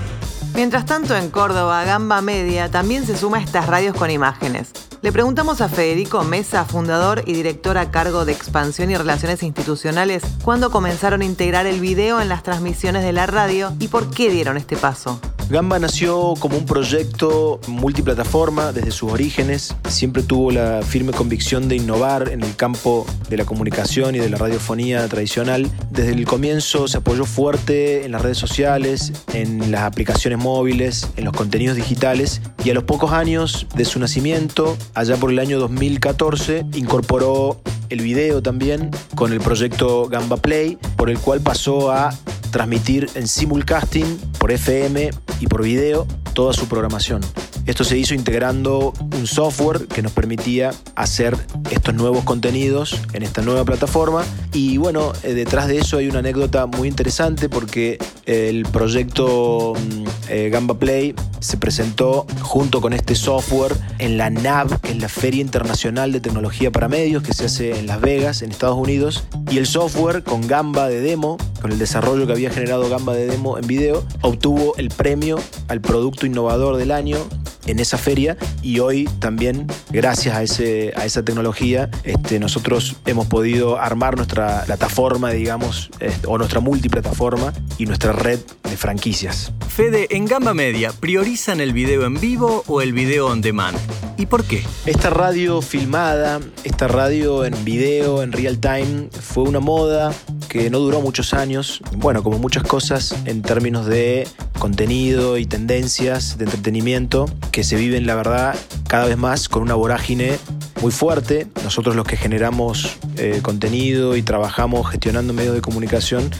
Mientras 0.55 0.85
tanto, 0.85 1.17
en 1.17 1.31
Córdoba, 1.31 1.83
Gamba 1.85 2.21
Media 2.21 2.71
también 2.71 3.07
se 3.07 3.17
suma 3.17 3.39
a 3.39 3.41
estas 3.41 3.67
radios 3.67 3.97
con 3.97 4.11
imágenes. 4.11 4.71
Le 5.01 5.11
preguntamos 5.11 5.61
a 5.63 5.69
Federico 5.69 6.23
Mesa, 6.25 6.65
fundador 6.65 7.23
y 7.27 7.33
director 7.33 7.79
a 7.79 7.91
cargo 7.91 8.25
de 8.25 8.33
expansión 8.33 8.91
y 8.91 8.97
relaciones 8.97 9.43
institucionales, 9.43 10.23
cuándo 10.45 10.71
comenzaron 10.71 11.23
a 11.23 11.25
integrar 11.25 11.67
el 11.67 11.81
video 11.81 12.21
en 12.21 12.29
las 12.29 12.43
transmisiones 12.43 13.03
de 13.03 13.13
la 13.13 13.27
radio 13.27 13.73
y 13.81 13.89
por 13.89 14.11
qué 14.11 14.31
dieron 14.31 14.59
este 14.59 14.77
paso. 14.77 15.19
Gamba 15.51 15.79
nació 15.79 16.35
como 16.39 16.57
un 16.57 16.65
proyecto 16.65 17.61
multiplataforma 17.67 18.73
desde 18.73 18.91
sus 18.91 19.13
orígenes. 19.13 19.75
Siempre 19.89 20.23
tuvo 20.23 20.51
la 20.51 20.83
firme 20.83 21.13
convicción 21.13 21.69
de 21.69 21.77
innovar 21.77 22.31
en 22.31 22.43
el 22.43 22.57
campo 22.57 23.07
de 23.29 23.37
la 23.37 23.45
comunicación 23.45 24.15
y 24.15 24.19
de 24.19 24.31
la 24.31 24.39
radiofonía 24.39 25.07
tradicional. 25.09 25.71
Desde 25.91 26.13
el 26.13 26.25
comienzo 26.25 26.89
se 26.89 26.99
apoyó 26.99 27.25
fuerte 27.25 28.05
en 28.05 28.13
las 28.13 28.23
redes 28.23 28.39
sociales, 28.39 29.13
en 29.35 29.71
las 29.71 29.83
aplicaciones 29.83 30.39
móviles, 30.39 31.09
en 31.17 31.25
los 31.25 31.35
contenidos 31.35 31.77
digitales 31.77 32.41
y 32.65 32.71
a 32.71 32.75
los 32.75 32.85
pocos 32.85 33.13
años 33.13 33.67
de 33.75 33.85
su 33.85 33.99
nacimiento, 33.99 34.77
allá 34.95 35.17
por 35.17 35.31
el 35.31 35.39
año 35.39 35.59
2014, 35.59 36.65
incorporó 36.75 37.61
el 37.91 38.01
video 38.01 38.43
también 38.43 38.91
con 39.15 39.33
el 39.33 39.41
proyecto 39.41 40.09
Gamba 40.09 40.39
Play, 40.39 40.79
por 40.97 41.11
el 41.11 41.19
cual 41.19 41.41
pasó 41.41 41.93
a 41.93 42.11
transmitir 42.53 43.11
en 43.17 43.27
simulcasting 43.27 44.17
por 44.39 44.53
FM 44.53 45.11
y 45.41 45.47
por 45.49 45.65
video 45.65 46.07
toda 46.35 46.53
su 46.53 46.69
programación. 46.69 47.21
Esto 47.65 47.85
se 47.85 47.97
hizo 47.97 48.15
integrando 48.15 48.93
un 49.15 49.27
software 49.27 49.87
que 49.87 50.03
nos 50.03 50.11
permitía 50.11 50.73
hacer 50.97 51.37
estos 51.71 51.95
nuevos 51.95 52.25
contenidos 52.25 53.01
en 53.13 53.23
esta 53.23 53.41
nueva 53.43 53.65
plataforma. 53.65 54.25
Y 54.53 54.79
bueno, 54.79 55.13
eh, 55.23 55.33
detrás 55.35 55.69
de 55.69 55.79
eso 55.79 55.99
hay 55.99 56.09
una 56.09 56.19
anécdota 56.19 56.67
muy 56.67 56.89
interesante 56.89 57.49
porque 57.49 57.99
el 58.27 58.65
proyecto 58.65 59.75
mm, 59.75 60.05
eh, 60.29 60.51
Gamba 60.51 60.77
Play 60.79 61.15
se 61.39 61.57
presentó 61.57 62.27
junto 62.41 62.81
con 62.81 62.93
este 62.93 63.15
software 63.15 63.77
en 63.99 64.19
la 64.19 64.29
NAB, 64.29 64.81
que 64.81 64.91
es 64.91 64.99
la 64.99 65.09
Feria 65.09 65.41
Internacional 65.41 66.11
de 66.11 66.21
Tecnología 66.21 66.73
para 66.73 66.89
Medios, 66.89 67.23
que 67.23 67.33
se 67.33 67.45
hace 67.45 67.79
en 67.79 67.87
Las 67.87 68.01
Vegas, 68.01 68.43
en 68.43 68.51
Estados 68.51 68.77
Unidos. 68.77 69.25
Y 69.51 69.59
el 69.59 69.67
software 69.67 70.25
con 70.25 70.49
Gamba 70.49 70.89
de 70.89 71.01
demo, 71.01 71.37
con 71.61 71.71
el 71.71 71.79
desarrollo 71.79 72.27
que 72.27 72.33
había 72.33 72.51
generado 72.51 72.89
Gamba 72.89 73.15
de 73.15 73.27
demo 73.27 73.57
en 73.57 73.69
video, 73.69 74.05
obtuvo 74.21 74.75
el 74.79 74.89
premio 74.89 75.39
al 75.69 75.81
producto 75.81 76.27
innovador 76.27 76.77
del 76.77 76.91
año 76.91 77.19
en 77.67 77.79
esa 77.79 77.99
feria 77.99 78.37
y 78.63 78.79
hoy 78.79 79.09
también, 79.19 79.67
gracias 79.91 80.37
a, 80.37 80.43
ese, 80.43 80.93
a 80.97 81.05
esa 81.05 81.25
tecnología, 81.25 81.91
este, 82.05 82.39
nosotros 82.39 82.97
hemos 83.07 83.27
podido 83.27 83.79
armar 83.79 84.17
nuestra 84.17 84.65
plataforma, 84.65 85.31
digamos, 85.31 85.91
o 86.27 86.39
nuestra 86.39 86.61
multiplataforma 86.61 87.53
y 87.79 87.87
nuestra 87.87 88.13
red 88.13 88.41
de 88.69 88.77
franquicias. 88.77 89.53
Fede, 89.69 90.07
en 90.11 90.27
Gamba 90.27 90.55
Media, 90.55 90.93
¿priorizan 90.93 91.61
el 91.61 91.73
video 91.73 92.05
en 92.05 92.21
vivo 92.21 92.65
o 92.67 92.83
el 92.83 92.93
video 92.93 93.27
on 93.27 93.41
demand? 93.41 93.79
¿Y 94.19 94.27
por 94.27 94.45
qué? 94.45 94.63
Esta 94.87 95.11
radio 95.11 95.63
filmada, 95.63 96.41
esta 96.65 96.89
radio 96.89 97.45
en 97.45 97.65
video, 97.65 98.23
en 98.23 98.33
real 98.33 98.59
time, 98.59 99.09
fue 99.11 99.45
una 99.45 99.61
moda 99.61 100.13
que 100.49 100.71
no 100.71 100.79
duró 100.79 101.01
muchos 101.01 101.35
años. 101.35 101.83
Bueno, 101.97 102.23
como 102.23 102.39
muchas 102.39 102.63
cosas 102.63 103.15
en 103.25 103.43
términos 103.43 103.87
de 103.87 104.27
contenido 104.59 105.39
y 105.39 105.47
tendencias 105.47 106.39
de 106.39 106.45
entretenimiento 106.45 107.27
que 107.51 107.65
se 107.65 107.77
viven, 107.77 108.07
la 108.07 108.15
verdad, 108.15 108.55
cada 108.89 109.07
vez 109.07 109.17
más 109.17 109.49
con 109.49 109.63
una 109.63 109.75
vorágine 109.75 110.39
muy 110.81 110.93
fuerte. 110.93 111.47
Nosotros 111.65 111.97
los 111.97 112.07
que 112.07 112.17
generamos 112.17 112.97
eh, 113.17 113.41
contenido 113.43 114.17
y 114.17 114.23
trabajamos 114.23 114.89
gestionando 114.91 115.33
medios 115.33 115.55
de 115.55 115.61
comunicación 115.61 116.31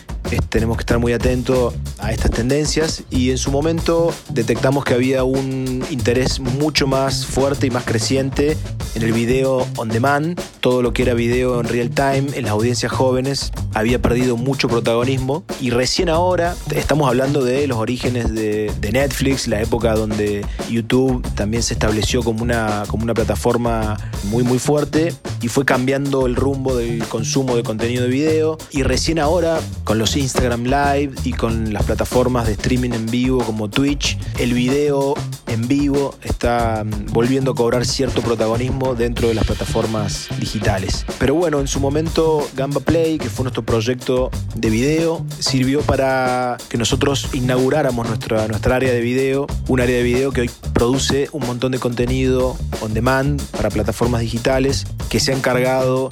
tenemos 0.49 0.77
que 0.77 0.83
estar 0.83 0.99
muy 0.99 1.13
atentos 1.13 1.75
a 1.99 2.13
estas 2.13 2.31
tendencias 2.31 3.05
y 3.11 3.31
en 3.31 3.39
su 3.39 3.51
momento 3.51 4.15
detectamos 4.31 4.85
que 4.85 4.95
había 4.95 5.25
un 5.25 5.85
interés 5.91 6.41
mucho 6.41 6.87
más 6.87 7.27
fuerte 7.27 7.67
y 7.67 7.71
más 7.71 7.85
creciente 7.85 8.57
en 8.95 9.03
el 9.03 9.13
video 9.13 9.67
on 9.77 9.89
demand, 9.89 10.39
todo 10.61 10.83
lo 10.83 10.93
que 10.93 11.03
era 11.03 11.15
video 11.15 11.61
en 11.61 11.69
real 11.69 11.91
time, 11.91 12.27
en 12.35 12.43
las 12.43 12.53
audiencias 12.53 12.93
jóvenes, 12.93 13.53
había 13.75 14.01
perdido 14.01 14.37
mucho 14.37 14.69
protagonismo. 14.69 15.45
Y 15.61 15.71
recién 15.71 16.09
ahora 16.09 16.55
estamos 16.75 17.09
hablando 17.09 17.43
de 17.43 17.67
los 17.67 17.79
orígenes 17.79 18.33
de, 18.35 18.71
Netflix, 18.93 19.49
la 19.49 19.63
época 19.63 19.95
donde 19.95 20.45
YouTube 20.69 21.27
también 21.35 21.63
se 21.63 21.73
estableció 21.73 22.23
como 22.23 22.43
una, 22.43 22.83
como 22.89 23.05
una 23.05 23.15
plataforma 23.15 23.97
muy 24.25 24.43
muy 24.43 24.59
fuerte 24.59 25.15
y 25.41 25.49
fue 25.49 25.65
cambiando 25.65 26.27
el 26.27 26.37
rumbo 26.37 26.77
del 26.77 27.03
consumo 27.05 27.57
de 27.57 27.63
contenido 27.63 28.05
de 28.05 28.11
video. 28.11 28.59
Y 28.71 28.83
recién 28.83 29.19
ahora 29.19 29.59
con 29.85 29.99
los 29.99 30.12
Instagram 30.17 30.65
Live 30.65 31.13
y 31.25 31.33
con 31.33 31.73
las 31.73 31.85
plataformas 31.85 32.47
de 32.47 32.53
streaming 32.53 32.91
en 32.91 33.07
vivo 33.07 33.45
como 33.45 33.69
Twitch, 33.69 34.19
el 34.39 34.53
video 34.55 35.15
en 35.47 35.69
vivo 35.69 36.15
está 36.23 36.85
mm, 36.85 37.13
volviendo 37.13 37.53
a 37.53 37.55
cobrar 37.55 37.85
cierto 37.85 38.23
protagonismo 38.23 38.95
dentro 38.95 39.29
de 39.29 39.35
las 39.35 39.45
plataformas 39.45 40.29
digitales. 40.39 41.05
Pero 41.19 41.35
bueno, 41.35 41.61
en 41.61 41.69
su 41.69 41.81
momento 41.81 42.49
Gamba 42.57 42.81
Play, 42.81 43.19
que 43.19 43.29
fue 43.29 43.45
nuestro 43.45 43.63
proyecto 43.63 44.31
de 44.55 44.71
video, 44.71 45.25
sirvió 45.39 45.83
para 45.83 46.57
que 46.69 46.79
nosotros 46.79 47.29
inauguráramos 47.33 48.09
nuestra, 48.09 48.49
nuestra 48.49 48.77
área 48.77 48.93
de 48.93 49.01
video, 49.01 49.47
un 49.69 49.81
área 49.81 49.97
de 49.97 50.03
video 50.03 50.33
que 50.33 50.43
hoy 50.43 50.51
produce 50.73 51.29
un 51.33 51.47
montón 51.47 51.73
de 51.73 51.79
contenido 51.79 52.57
on 52.81 52.95
demand 52.95 53.41
para 53.51 53.71
plataformas 53.71 54.21
digitales 54.21 54.87
que 55.09 55.21
se 55.21 55.33
ha 55.33 55.37
encargado 55.37 56.09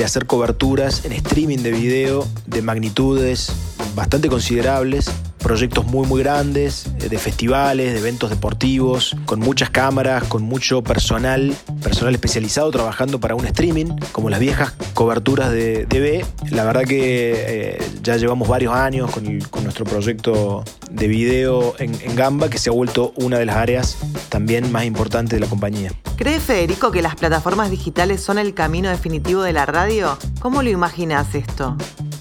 de 0.00 0.06
hacer 0.06 0.24
coberturas 0.24 1.04
en 1.04 1.12
streaming 1.12 1.58
de 1.58 1.72
video 1.72 2.26
de 2.46 2.62
magnitudes 2.62 3.52
bastante 3.94 4.30
considerables 4.30 5.10
proyectos 5.40 5.86
muy 5.86 6.06
muy 6.06 6.22
grandes, 6.22 6.86
eh, 7.00 7.08
de 7.08 7.18
festivales, 7.18 7.92
de 7.92 7.98
eventos 7.98 8.30
deportivos, 8.30 9.16
con 9.26 9.40
muchas 9.40 9.70
cámaras, 9.70 10.24
con 10.24 10.42
mucho 10.42 10.82
personal, 10.82 11.54
personal 11.82 12.14
especializado 12.14 12.70
trabajando 12.70 13.20
para 13.20 13.34
un 13.34 13.46
streaming, 13.46 13.96
como 14.12 14.30
las 14.30 14.40
viejas 14.40 14.72
coberturas 14.94 15.50
de 15.50 15.86
TV. 15.86 16.24
La 16.50 16.64
verdad 16.64 16.82
que 16.82 17.32
eh, 17.36 17.82
ya 18.02 18.16
llevamos 18.16 18.48
varios 18.48 18.74
años 18.74 19.10
con, 19.10 19.40
nuestro 19.62 19.84
proyecto 19.84 20.64
de 20.90 21.08
video 21.08 21.74
en, 21.78 21.94
en 22.02 22.16
Gamba, 22.16 22.48
que 22.48 22.58
se 22.58 22.70
ha 22.70 22.72
vuelto 22.72 23.12
una 23.16 23.38
de 23.38 23.46
las 23.46 23.56
áreas 23.56 23.98
también 24.28 24.70
más 24.72 24.84
importantes 24.84 25.38
de 25.38 25.40
la 25.40 25.50
compañía. 25.50 25.92
¿Cree 26.16 26.40
Federico 26.40 26.90
que 26.90 27.02
las 27.02 27.14
plataformas 27.14 27.70
digitales 27.70 28.22
son 28.22 28.38
el 28.38 28.54
camino 28.54 28.88
definitivo 28.88 29.42
de 29.42 29.52
la 29.52 29.66
radio? 29.66 30.18
¿Cómo 30.40 30.62
lo 30.62 30.70
imaginas 30.70 31.34
esto? 31.34 31.76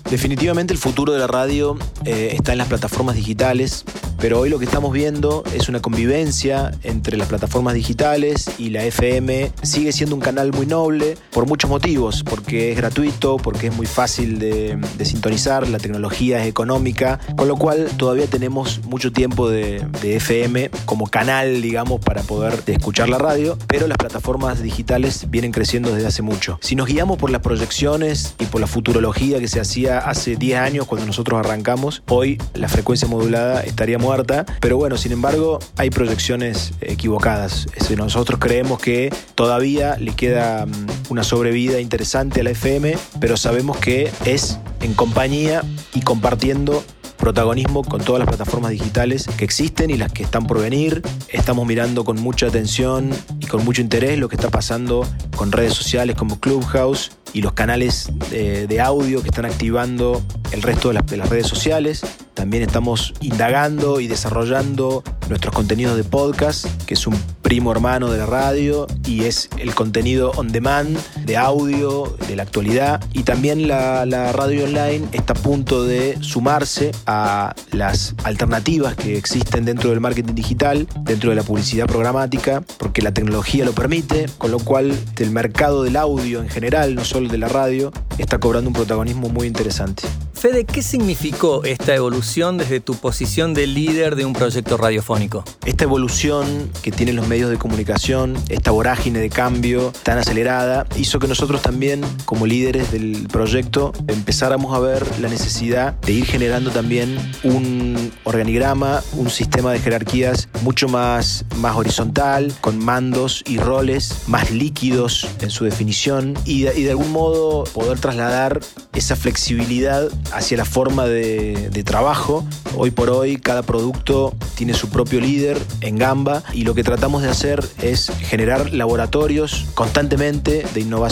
Definitivamente 0.09 0.73
el 0.73 0.79
futuro 0.79 1.13
de 1.13 1.19
la 1.19 1.27
radio 1.27 1.77
eh, 2.03 2.31
está 2.33 2.51
en 2.53 2.57
las 2.57 2.67
plataformas 2.67 3.15
digitales, 3.15 3.85
pero 4.19 4.39
hoy 4.39 4.49
lo 4.49 4.59
que 4.59 4.65
estamos 4.65 4.91
viendo 4.91 5.43
es 5.53 5.69
una 5.69 5.81
convivencia 5.81 6.71
entre 6.83 7.17
las 7.17 7.27
plataformas 7.27 7.73
digitales 7.73 8.49
y 8.57 8.69
la 8.69 8.83
FM. 8.83 9.51
Sigue 9.61 9.91
siendo 9.91 10.15
un 10.15 10.21
canal 10.21 10.51
muy 10.51 10.65
noble 10.65 11.17
por 11.31 11.47
muchos 11.47 11.69
motivos, 11.69 12.23
porque 12.23 12.71
es 12.71 12.77
gratuito, 12.77 13.37
porque 13.37 13.67
es 13.67 13.75
muy 13.75 13.85
fácil 13.85 14.39
de, 14.39 14.77
sintonizar, 15.03 15.67
la 15.67 15.77
tecnología 15.77 16.41
es 16.41 16.47
económica, 16.47 17.19
con 17.35 17.47
lo 17.47 17.55
cual 17.55 17.89
todavía 17.97 18.27
tenemos 18.27 18.81
mucho 18.85 19.11
tiempo 19.11 19.49
de, 19.49 19.85
de 20.01 20.17
FM 20.17 20.69
como 20.85 21.07
canal, 21.07 21.61
digamos, 21.61 21.99
para 22.01 22.21
poder 22.23 22.61
escuchar 22.67 23.09
la 23.09 23.17
radio, 23.17 23.57
pero 23.67 23.87
las 23.87 23.97
plataformas 23.97 24.61
digitales 24.61 25.27
vienen 25.29 25.51
creciendo 25.51 25.93
desde 25.93 26.07
hace 26.07 26.21
mucho. 26.21 26.59
Si 26.61 26.75
nos 26.75 26.87
guiamos 26.87 27.17
por 27.17 27.29
las 27.29 27.41
proyecciones 27.41 28.35
y 28.39 28.45
por 28.45 28.61
la 28.61 28.67
futurología 28.67 29.39
que 29.39 29.47
se 29.47 29.59
hacía 29.59 29.99
hace 29.99 30.35
10 30.35 30.59
años 30.59 30.85
cuando 30.85 31.07
nosotros 31.07 31.39
arrancamos. 31.39 32.03
Hoy 32.07 32.41
la 32.53 32.67
frecuencia 32.67 33.07
modulada 33.07 33.61
estaría 33.61 33.97
muerta, 34.09 34.43
pero 34.59 34.75
bueno, 34.75 34.97
sin 34.97 35.11
embargo 35.11 35.59
hay 35.77 35.91
proyecciones 35.91 36.73
equivocadas. 36.81 37.67
Nosotros 37.95 38.39
creemos 38.39 38.79
que 38.79 39.13
todavía 39.35 39.97
le 39.99 40.15
queda 40.15 40.65
mm, 40.65 40.71
una 41.09 41.23
sobrevida 41.23 41.79
interesante 41.79 42.41
a 42.41 42.43
la 42.43 42.49
FM, 42.49 42.97
pero 43.19 43.37
sabemos 43.37 43.77
que 43.77 44.11
es 44.25 44.57
en 44.81 44.95
compañía 44.95 45.61
y 45.93 46.01
compartiendo 46.01 46.83
protagonismo 47.17 47.83
con 47.83 48.01
todas 48.01 48.17
las 48.19 48.27
plataformas 48.27 48.71
digitales 48.71 49.27
que 49.37 49.45
existen 49.45 49.91
y 49.91 49.97
las 49.97 50.11
que 50.11 50.23
están 50.23 50.47
por 50.47 50.59
venir. 50.59 51.03
Estamos 51.27 51.67
mirando 51.67 52.03
con 52.03 52.19
mucha 52.19 52.47
atención 52.47 53.11
y 53.39 53.45
con 53.45 53.63
mucho 53.63 53.81
interés 53.83 54.17
lo 54.17 54.27
que 54.27 54.37
está 54.37 54.49
pasando 54.49 55.05
con 55.35 55.51
redes 55.51 55.75
sociales 55.75 56.15
como 56.15 56.39
Clubhouse 56.39 57.11
y 57.31 57.41
los 57.43 57.53
canales 57.53 58.09
de, 58.31 58.81
audio 58.81 59.21
que 59.21 59.29
están 59.29 59.45
activando 59.45 60.23
el 60.51 60.63
resto 60.63 60.89
de 60.89 61.17
las 61.17 61.29
redes 61.29 61.45
sociales. 61.47 62.01
También 62.39 62.63
estamos 62.63 63.13
indagando 63.19 63.99
y 63.99 64.07
desarrollando 64.07 65.03
nuestros 65.27 65.53
contenidos 65.53 65.97
de 65.97 66.05
podcast, 66.05 66.67
que 66.85 66.93
es 66.93 67.05
un 67.05 67.21
primo 67.41 67.69
hermano 67.69 68.09
de 68.09 68.17
la 68.17 68.25
radio 68.27 68.87
y 69.05 69.25
es 69.25 69.49
el 69.57 69.75
contenido 69.75 70.31
on 70.37 70.47
demand 70.47 70.97
de 71.29 71.37
audio 71.37 72.17
de 72.27 72.35
la 72.35 72.41
actualidad. 72.41 73.03
Y 73.13 73.21
también 73.21 73.67
la, 73.67 74.03
radio 74.33 74.63
online 74.63 75.07
está 75.11 75.33
a 75.33 75.35
punto 75.35 75.83
de 75.83 76.17
sumarse 76.21 76.91
a 77.05 77.53
las 77.71 78.15
alternativas 78.23 78.95
que 78.95 79.15
existen 79.15 79.63
dentro 79.63 79.91
del 79.91 79.99
marketing 79.99 80.33
digital, 80.33 80.87
dentro 81.01 81.29
de 81.29 81.35
la 81.35 81.43
publicidad 81.43 81.85
programática, 81.85 82.63
porque 82.79 83.03
la 83.03 83.13
tecnología 83.13 83.63
lo 83.63 83.73
permite, 83.73 84.25
con 84.39 84.49
lo 84.49 84.57
cual 84.57 84.91
el 85.17 85.29
mercado 85.29 85.83
del 85.83 85.97
audio 85.97 86.41
en 86.41 86.49
general, 86.49 86.95
no 86.95 87.05
solo 87.05 87.29
de 87.29 87.37
la 87.37 87.47
radio, 87.47 87.91
está 88.17 88.39
cobrando 88.39 88.69
un 88.69 88.73
protagonismo 88.73 89.29
muy 89.29 89.45
interesante. 89.45 90.07
Fede, 90.39 90.63
¿qué 90.63 90.81
significó 90.81 91.65
esta 91.65 91.93
evolución 91.93 92.57
desde 92.57 92.79
tu 92.79 92.95
posición 92.95 93.53
de 93.53 93.67
líder 93.67 94.15
de 94.15 94.23
un 94.23 94.31
proyecto 94.31 94.77
radiofónico? 94.77 95.43
Esta 95.65 95.83
evolución 95.83 96.71
que 96.81 96.93
tienen 96.93 97.17
los 97.17 97.27
medios 97.27 97.49
de 97.49 97.57
comunicación, 97.57 98.37
esta 98.47 98.71
vorágine 98.71 99.19
de 99.19 99.29
cambio 99.29 99.91
tan 100.03 100.17
acelerada, 100.17 100.87
hizo 100.95 101.18
que 101.19 101.27
nosotros 101.27 101.61
también, 101.61 102.01
como 102.25 102.45
líderes 102.45 102.91
del 102.91 103.27
proyecto, 103.31 103.93
empezáramos 104.07 104.75
a 104.75 104.79
ver 104.79 105.05
la 105.19 105.29
necesidad 105.29 105.93
de 106.01 106.13
ir 106.13 106.25
generando 106.25 106.71
también 106.71 107.17
un 107.43 108.11
organigrama, 108.23 109.01
un 109.13 109.29
sistema 109.29 109.71
de 109.71 109.79
jerarquías 109.79 110.49
mucho 110.61 110.87
más, 110.87 111.45
más 111.57 111.75
horizontal, 111.75 112.53
con 112.61 112.77
mandos 112.77 113.43
y 113.47 113.57
roles 113.57 114.23
más 114.27 114.51
líquidos 114.51 115.27
en 115.41 115.49
su 115.49 115.65
definición 115.65 116.35
y 116.45 116.59
y 116.59 116.83
de 116.83 116.91
algún 116.91 117.11
modo 117.11 117.63
poder 117.63 117.99
trasladar 117.99 118.59
esa 118.93 119.15
flexibilidad 119.15 120.09
hacia 120.33 120.57
la 120.57 120.65
forma 120.65 121.05
de, 121.05 121.69
trabajo. 121.85 122.45
Hoy 122.75 122.91
por 122.91 123.09
hoy 123.09 123.37
cada 123.37 123.63
producto 123.63 124.35
tiene 124.55 124.73
su 124.73 124.89
propio 124.89 125.21
líder 125.21 125.57
en 125.79 125.97
Gamba 125.97 126.43
y 126.53 126.63
lo 126.63 126.75
que 126.75 126.83
tratamos 126.83 127.21
de 127.21 127.29
hacer 127.29 127.63
es 127.81 128.11
generar 128.19 128.73
laboratorios 128.73 129.65
constantemente 129.73 130.65
de 130.73 130.81
innovación, 130.81 131.08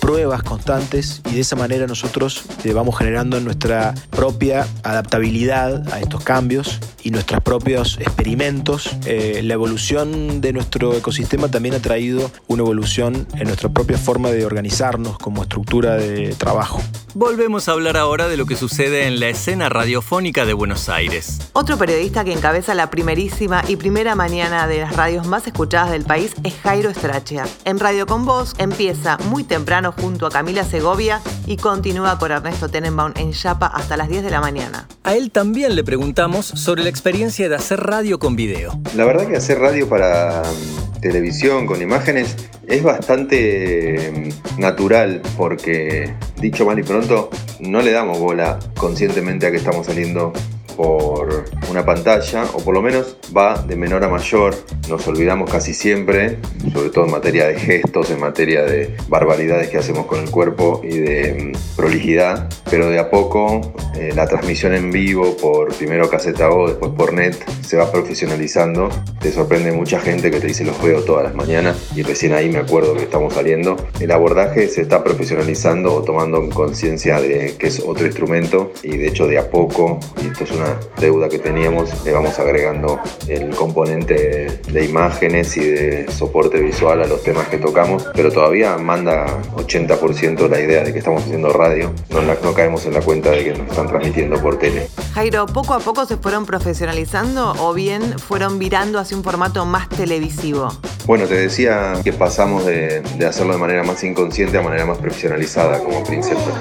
pruebas 0.00 0.42
constantes 0.42 1.20
y 1.30 1.34
de 1.34 1.40
esa 1.40 1.54
manera 1.54 1.86
nosotros 1.86 2.44
eh, 2.64 2.72
vamos 2.72 2.98
generando 2.98 3.38
nuestra 3.40 3.94
propia 4.10 4.66
adaptabilidad 4.82 5.86
a 5.92 6.00
estos 6.00 6.24
cambios 6.24 6.80
y 7.04 7.10
nuestros 7.10 7.40
propios 7.42 7.98
experimentos. 8.00 8.96
Eh, 9.06 9.42
la 9.44 9.54
evolución 9.54 10.40
de 10.40 10.52
nuestro 10.52 10.94
ecosistema 10.94 11.48
también 11.48 11.74
ha 11.74 11.80
traído 11.80 12.32
una 12.48 12.62
evolución 12.62 13.28
en 13.34 13.46
nuestra 13.46 13.68
propia 13.68 13.98
forma 13.98 14.30
de 14.30 14.44
organizarnos 14.44 15.18
como 15.18 15.42
estructura 15.42 15.94
de 15.96 16.34
trabajo. 16.34 16.82
Volvemos 17.14 17.68
a 17.68 17.72
hablar 17.72 17.96
ahora 17.96 18.26
de 18.26 18.36
lo 18.36 18.46
que 18.46 18.56
sucede 18.56 19.06
en 19.06 19.20
la 19.20 19.28
escena 19.28 19.68
radiofónica 19.68 20.46
de 20.46 20.52
Buenos 20.52 20.88
Aires. 20.88 21.38
Otro 21.52 21.78
periodista 21.78 22.24
que 22.24 22.32
encabeza 22.32 22.74
la 22.74 22.90
primerísima 22.90 23.62
y 23.68 23.76
primera 23.76 24.16
mañana 24.16 24.66
de 24.66 24.80
las 24.80 24.96
radios 24.96 25.26
más 25.26 25.46
escuchadas 25.46 25.92
del 25.92 26.02
país 26.02 26.34
es 26.42 26.54
Jairo 26.54 26.90
Estrachea. 26.90 27.46
En 27.64 27.78
Radio 27.78 28.06
con 28.06 28.24
Voz 28.24 28.54
empieza 28.58 29.16
muy 29.34 29.42
temprano 29.42 29.90
junto 29.90 30.28
a 30.28 30.30
Camila 30.30 30.62
Segovia 30.62 31.20
y 31.44 31.56
continúa 31.56 32.20
con 32.20 32.30
Ernesto 32.30 32.68
Tenenbaum 32.68 33.14
en 33.16 33.32
Chapa 33.32 33.66
hasta 33.66 33.96
las 33.96 34.08
10 34.08 34.22
de 34.22 34.30
la 34.30 34.40
mañana. 34.40 34.86
A 35.02 35.16
él 35.16 35.32
también 35.32 35.74
le 35.74 35.82
preguntamos 35.82 36.46
sobre 36.46 36.84
la 36.84 36.88
experiencia 36.88 37.48
de 37.48 37.56
hacer 37.56 37.80
radio 37.80 38.20
con 38.20 38.36
video. 38.36 38.78
La 38.94 39.04
verdad 39.04 39.26
que 39.26 39.34
hacer 39.34 39.58
radio 39.58 39.88
para 39.88 40.44
mm, 40.44 41.00
televisión 41.00 41.66
con 41.66 41.82
imágenes 41.82 42.36
es 42.68 42.84
bastante 42.84 44.30
mm, 44.56 44.60
natural 44.60 45.20
porque, 45.36 46.14
dicho 46.40 46.64
mal 46.64 46.78
y 46.78 46.84
pronto, 46.84 47.28
no 47.58 47.82
le 47.82 47.90
damos 47.90 48.20
bola 48.20 48.60
conscientemente 48.76 49.48
a 49.48 49.50
que 49.50 49.56
estamos 49.56 49.86
saliendo 49.86 50.32
por 50.76 51.44
una 51.70 51.84
pantalla, 51.84 52.44
o 52.52 52.58
por 52.58 52.74
lo 52.74 52.82
menos 52.82 53.16
va 53.36 53.62
de 53.62 53.76
menor 53.76 54.04
a 54.04 54.08
mayor. 54.08 54.54
Nos 54.88 55.06
olvidamos 55.08 55.50
casi 55.50 55.74
siempre, 55.74 56.38
sobre 56.72 56.90
todo 56.90 57.06
en 57.06 57.10
materia 57.10 57.46
de 57.46 57.58
gestos, 57.58 58.10
en 58.10 58.20
materia 58.20 58.62
de 58.62 58.96
barbaridades 59.08 59.68
que 59.68 59.78
hacemos 59.78 60.06
con 60.06 60.20
el 60.20 60.30
cuerpo 60.30 60.80
y 60.84 60.98
de 60.98 61.52
mm, 61.54 61.76
prolijidad, 61.76 62.48
pero 62.70 62.90
de 62.90 62.98
a 62.98 63.10
poco 63.10 63.74
eh, 63.96 64.12
la 64.14 64.26
transmisión 64.26 64.74
en 64.74 64.90
vivo 64.90 65.36
por 65.36 65.74
primero 65.74 66.08
caseta 66.08 66.50
o 66.50 66.68
después 66.68 66.92
por 66.92 67.12
net 67.12 67.36
se 67.62 67.76
va 67.76 67.90
profesionalizando. 67.90 68.88
Te 69.20 69.32
sorprende 69.32 69.72
mucha 69.72 70.00
gente 70.00 70.30
que 70.30 70.40
te 70.40 70.46
dice 70.46 70.64
los 70.64 70.80
veo 70.82 71.02
todas 71.02 71.24
las 71.24 71.34
mañanas 71.34 71.76
y 71.94 72.02
recién 72.02 72.32
ahí 72.34 72.50
me 72.50 72.58
acuerdo 72.58 72.94
que 72.94 73.02
estamos 73.02 73.34
saliendo. 73.34 73.76
El 74.00 74.10
abordaje 74.10 74.68
se 74.68 74.82
está 74.82 75.02
profesionalizando 75.02 75.94
o 75.94 76.02
tomando 76.02 76.48
conciencia 76.50 77.20
de 77.20 77.56
que 77.58 77.68
es 77.68 77.80
otro 77.80 78.06
instrumento 78.06 78.72
y 78.82 78.96
de 78.96 79.08
hecho 79.08 79.26
de 79.26 79.38
a 79.38 79.50
poco, 79.50 79.98
y 80.22 80.28
esto 80.28 80.44
es 80.44 80.50
una 80.52 80.63
deuda 80.98 81.28
que 81.28 81.38
teníamos, 81.38 82.04
le 82.04 82.12
vamos 82.12 82.38
agregando 82.38 83.00
el 83.28 83.54
componente 83.54 84.60
de 84.70 84.84
imágenes 84.84 85.56
y 85.56 85.64
de 85.64 86.10
soporte 86.10 86.60
visual 86.60 87.02
a 87.02 87.06
los 87.06 87.22
temas 87.22 87.48
que 87.48 87.58
tocamos, 87.58 88.06
pero 88.14 88.30
todavía 88.30 88.76
manda 88.78 89.26
80% 89.56 90.48
la 90.48 90.60
idea 90.60 90.84
de 90.84 90.92
que 90.92 90.98
estamos 90.98 91.22
haciendo 91.22 91.52
radio, 91.52 91.92
no, 92.10 92.22
no 92.22 92.54
caemos 92.54 92.86
en 92.86 92.94
la 92.94 93.00
cuenta 93.00 93.30
de 93.30 93.44
que 93.44 93.50
nos 93.54 93.68
están 93.68 93.88
transmitiendo 93.88 94.40
por 94.40 94.58
tele. 94.58 94.88
Jairo, 95.14 95.46
¿poco 95.46 95.74
a 95.74 95.78
poco 95.78 96.06
se 96.06 96.16
fueron 96.16 96.46
profesionalizando 96.46 97.54
o 97.58 97.72
bien 97.72 98.18
fueron 98.18 98.58
virando 98.58 98.98
hacia 98.98 99.16
un 99.16 99.22
formato 99.22 99.64
más 99.64 99.88
televisivo? 99.88 100.72
Bueno, 101.06 101.26
te 101.26 101.34
decía 101.34 101.92
que 102.02 102.12
pasamos 102.12 102.64
de, 102.64 103.02
hacerlo 103.26 103.52
de 103.52 103.58
manera 103.58 103.82
más 103.82 104.02
inconsciente 104.04 104.56
a 104.56 104.62
manera 104.62 104.86
más 104.86 104.98
profesionalizada 104.98 105.78
como, 105.80 106.02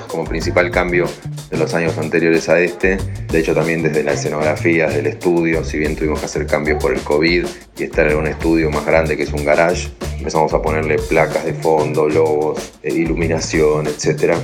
como 0.07 0.25
principal 0.25 0.69
cambio 0.69 1.05
de 1.49 1.57
los 1.57 1.73
años 1.73 1.97
anteriores 1.97 2.49
a 2.49 2.59
este. 2.59 2.97
De 2.97 3.39
hecho, 3.39 3.53
también 3.53 3.83
desde 3.83 3.92
la 4.01 4.13
escenografía, 4.13 4.87
del 4.87 5.07
estudio, 5.07 5.63
si 5.63 5.77
bien 5.77 5.95
tuvimos 5.95 6.19
que 6.19 6.25
hacer 6.25 6.47
cambios 6.47 6.81
por 6.81 6.93
el 6.93 7.01
COVID 7.01 7.45
y 7.77 7.83
estar 7.83 8.07
en 8.07 8.17
un 8.17 8.27
estudio 8.27 8.71
más 8.71 8.85
grande 8.85 9.17
que 9.17 9.23
es 9.23 9.33
un 9.33 9.43
garage, 9.43 9.89
empezamos 10.17 10.53
a 10.53 10.61
ponerle 10.61 10.97
placas 10.97 11.43
de 11.43 11.53
fondo, 11.53 12.07
logos, 12.07 12.73
eh, 12.81 12.93
iluminación, 12.93 13.87
etc. 13.87 14.35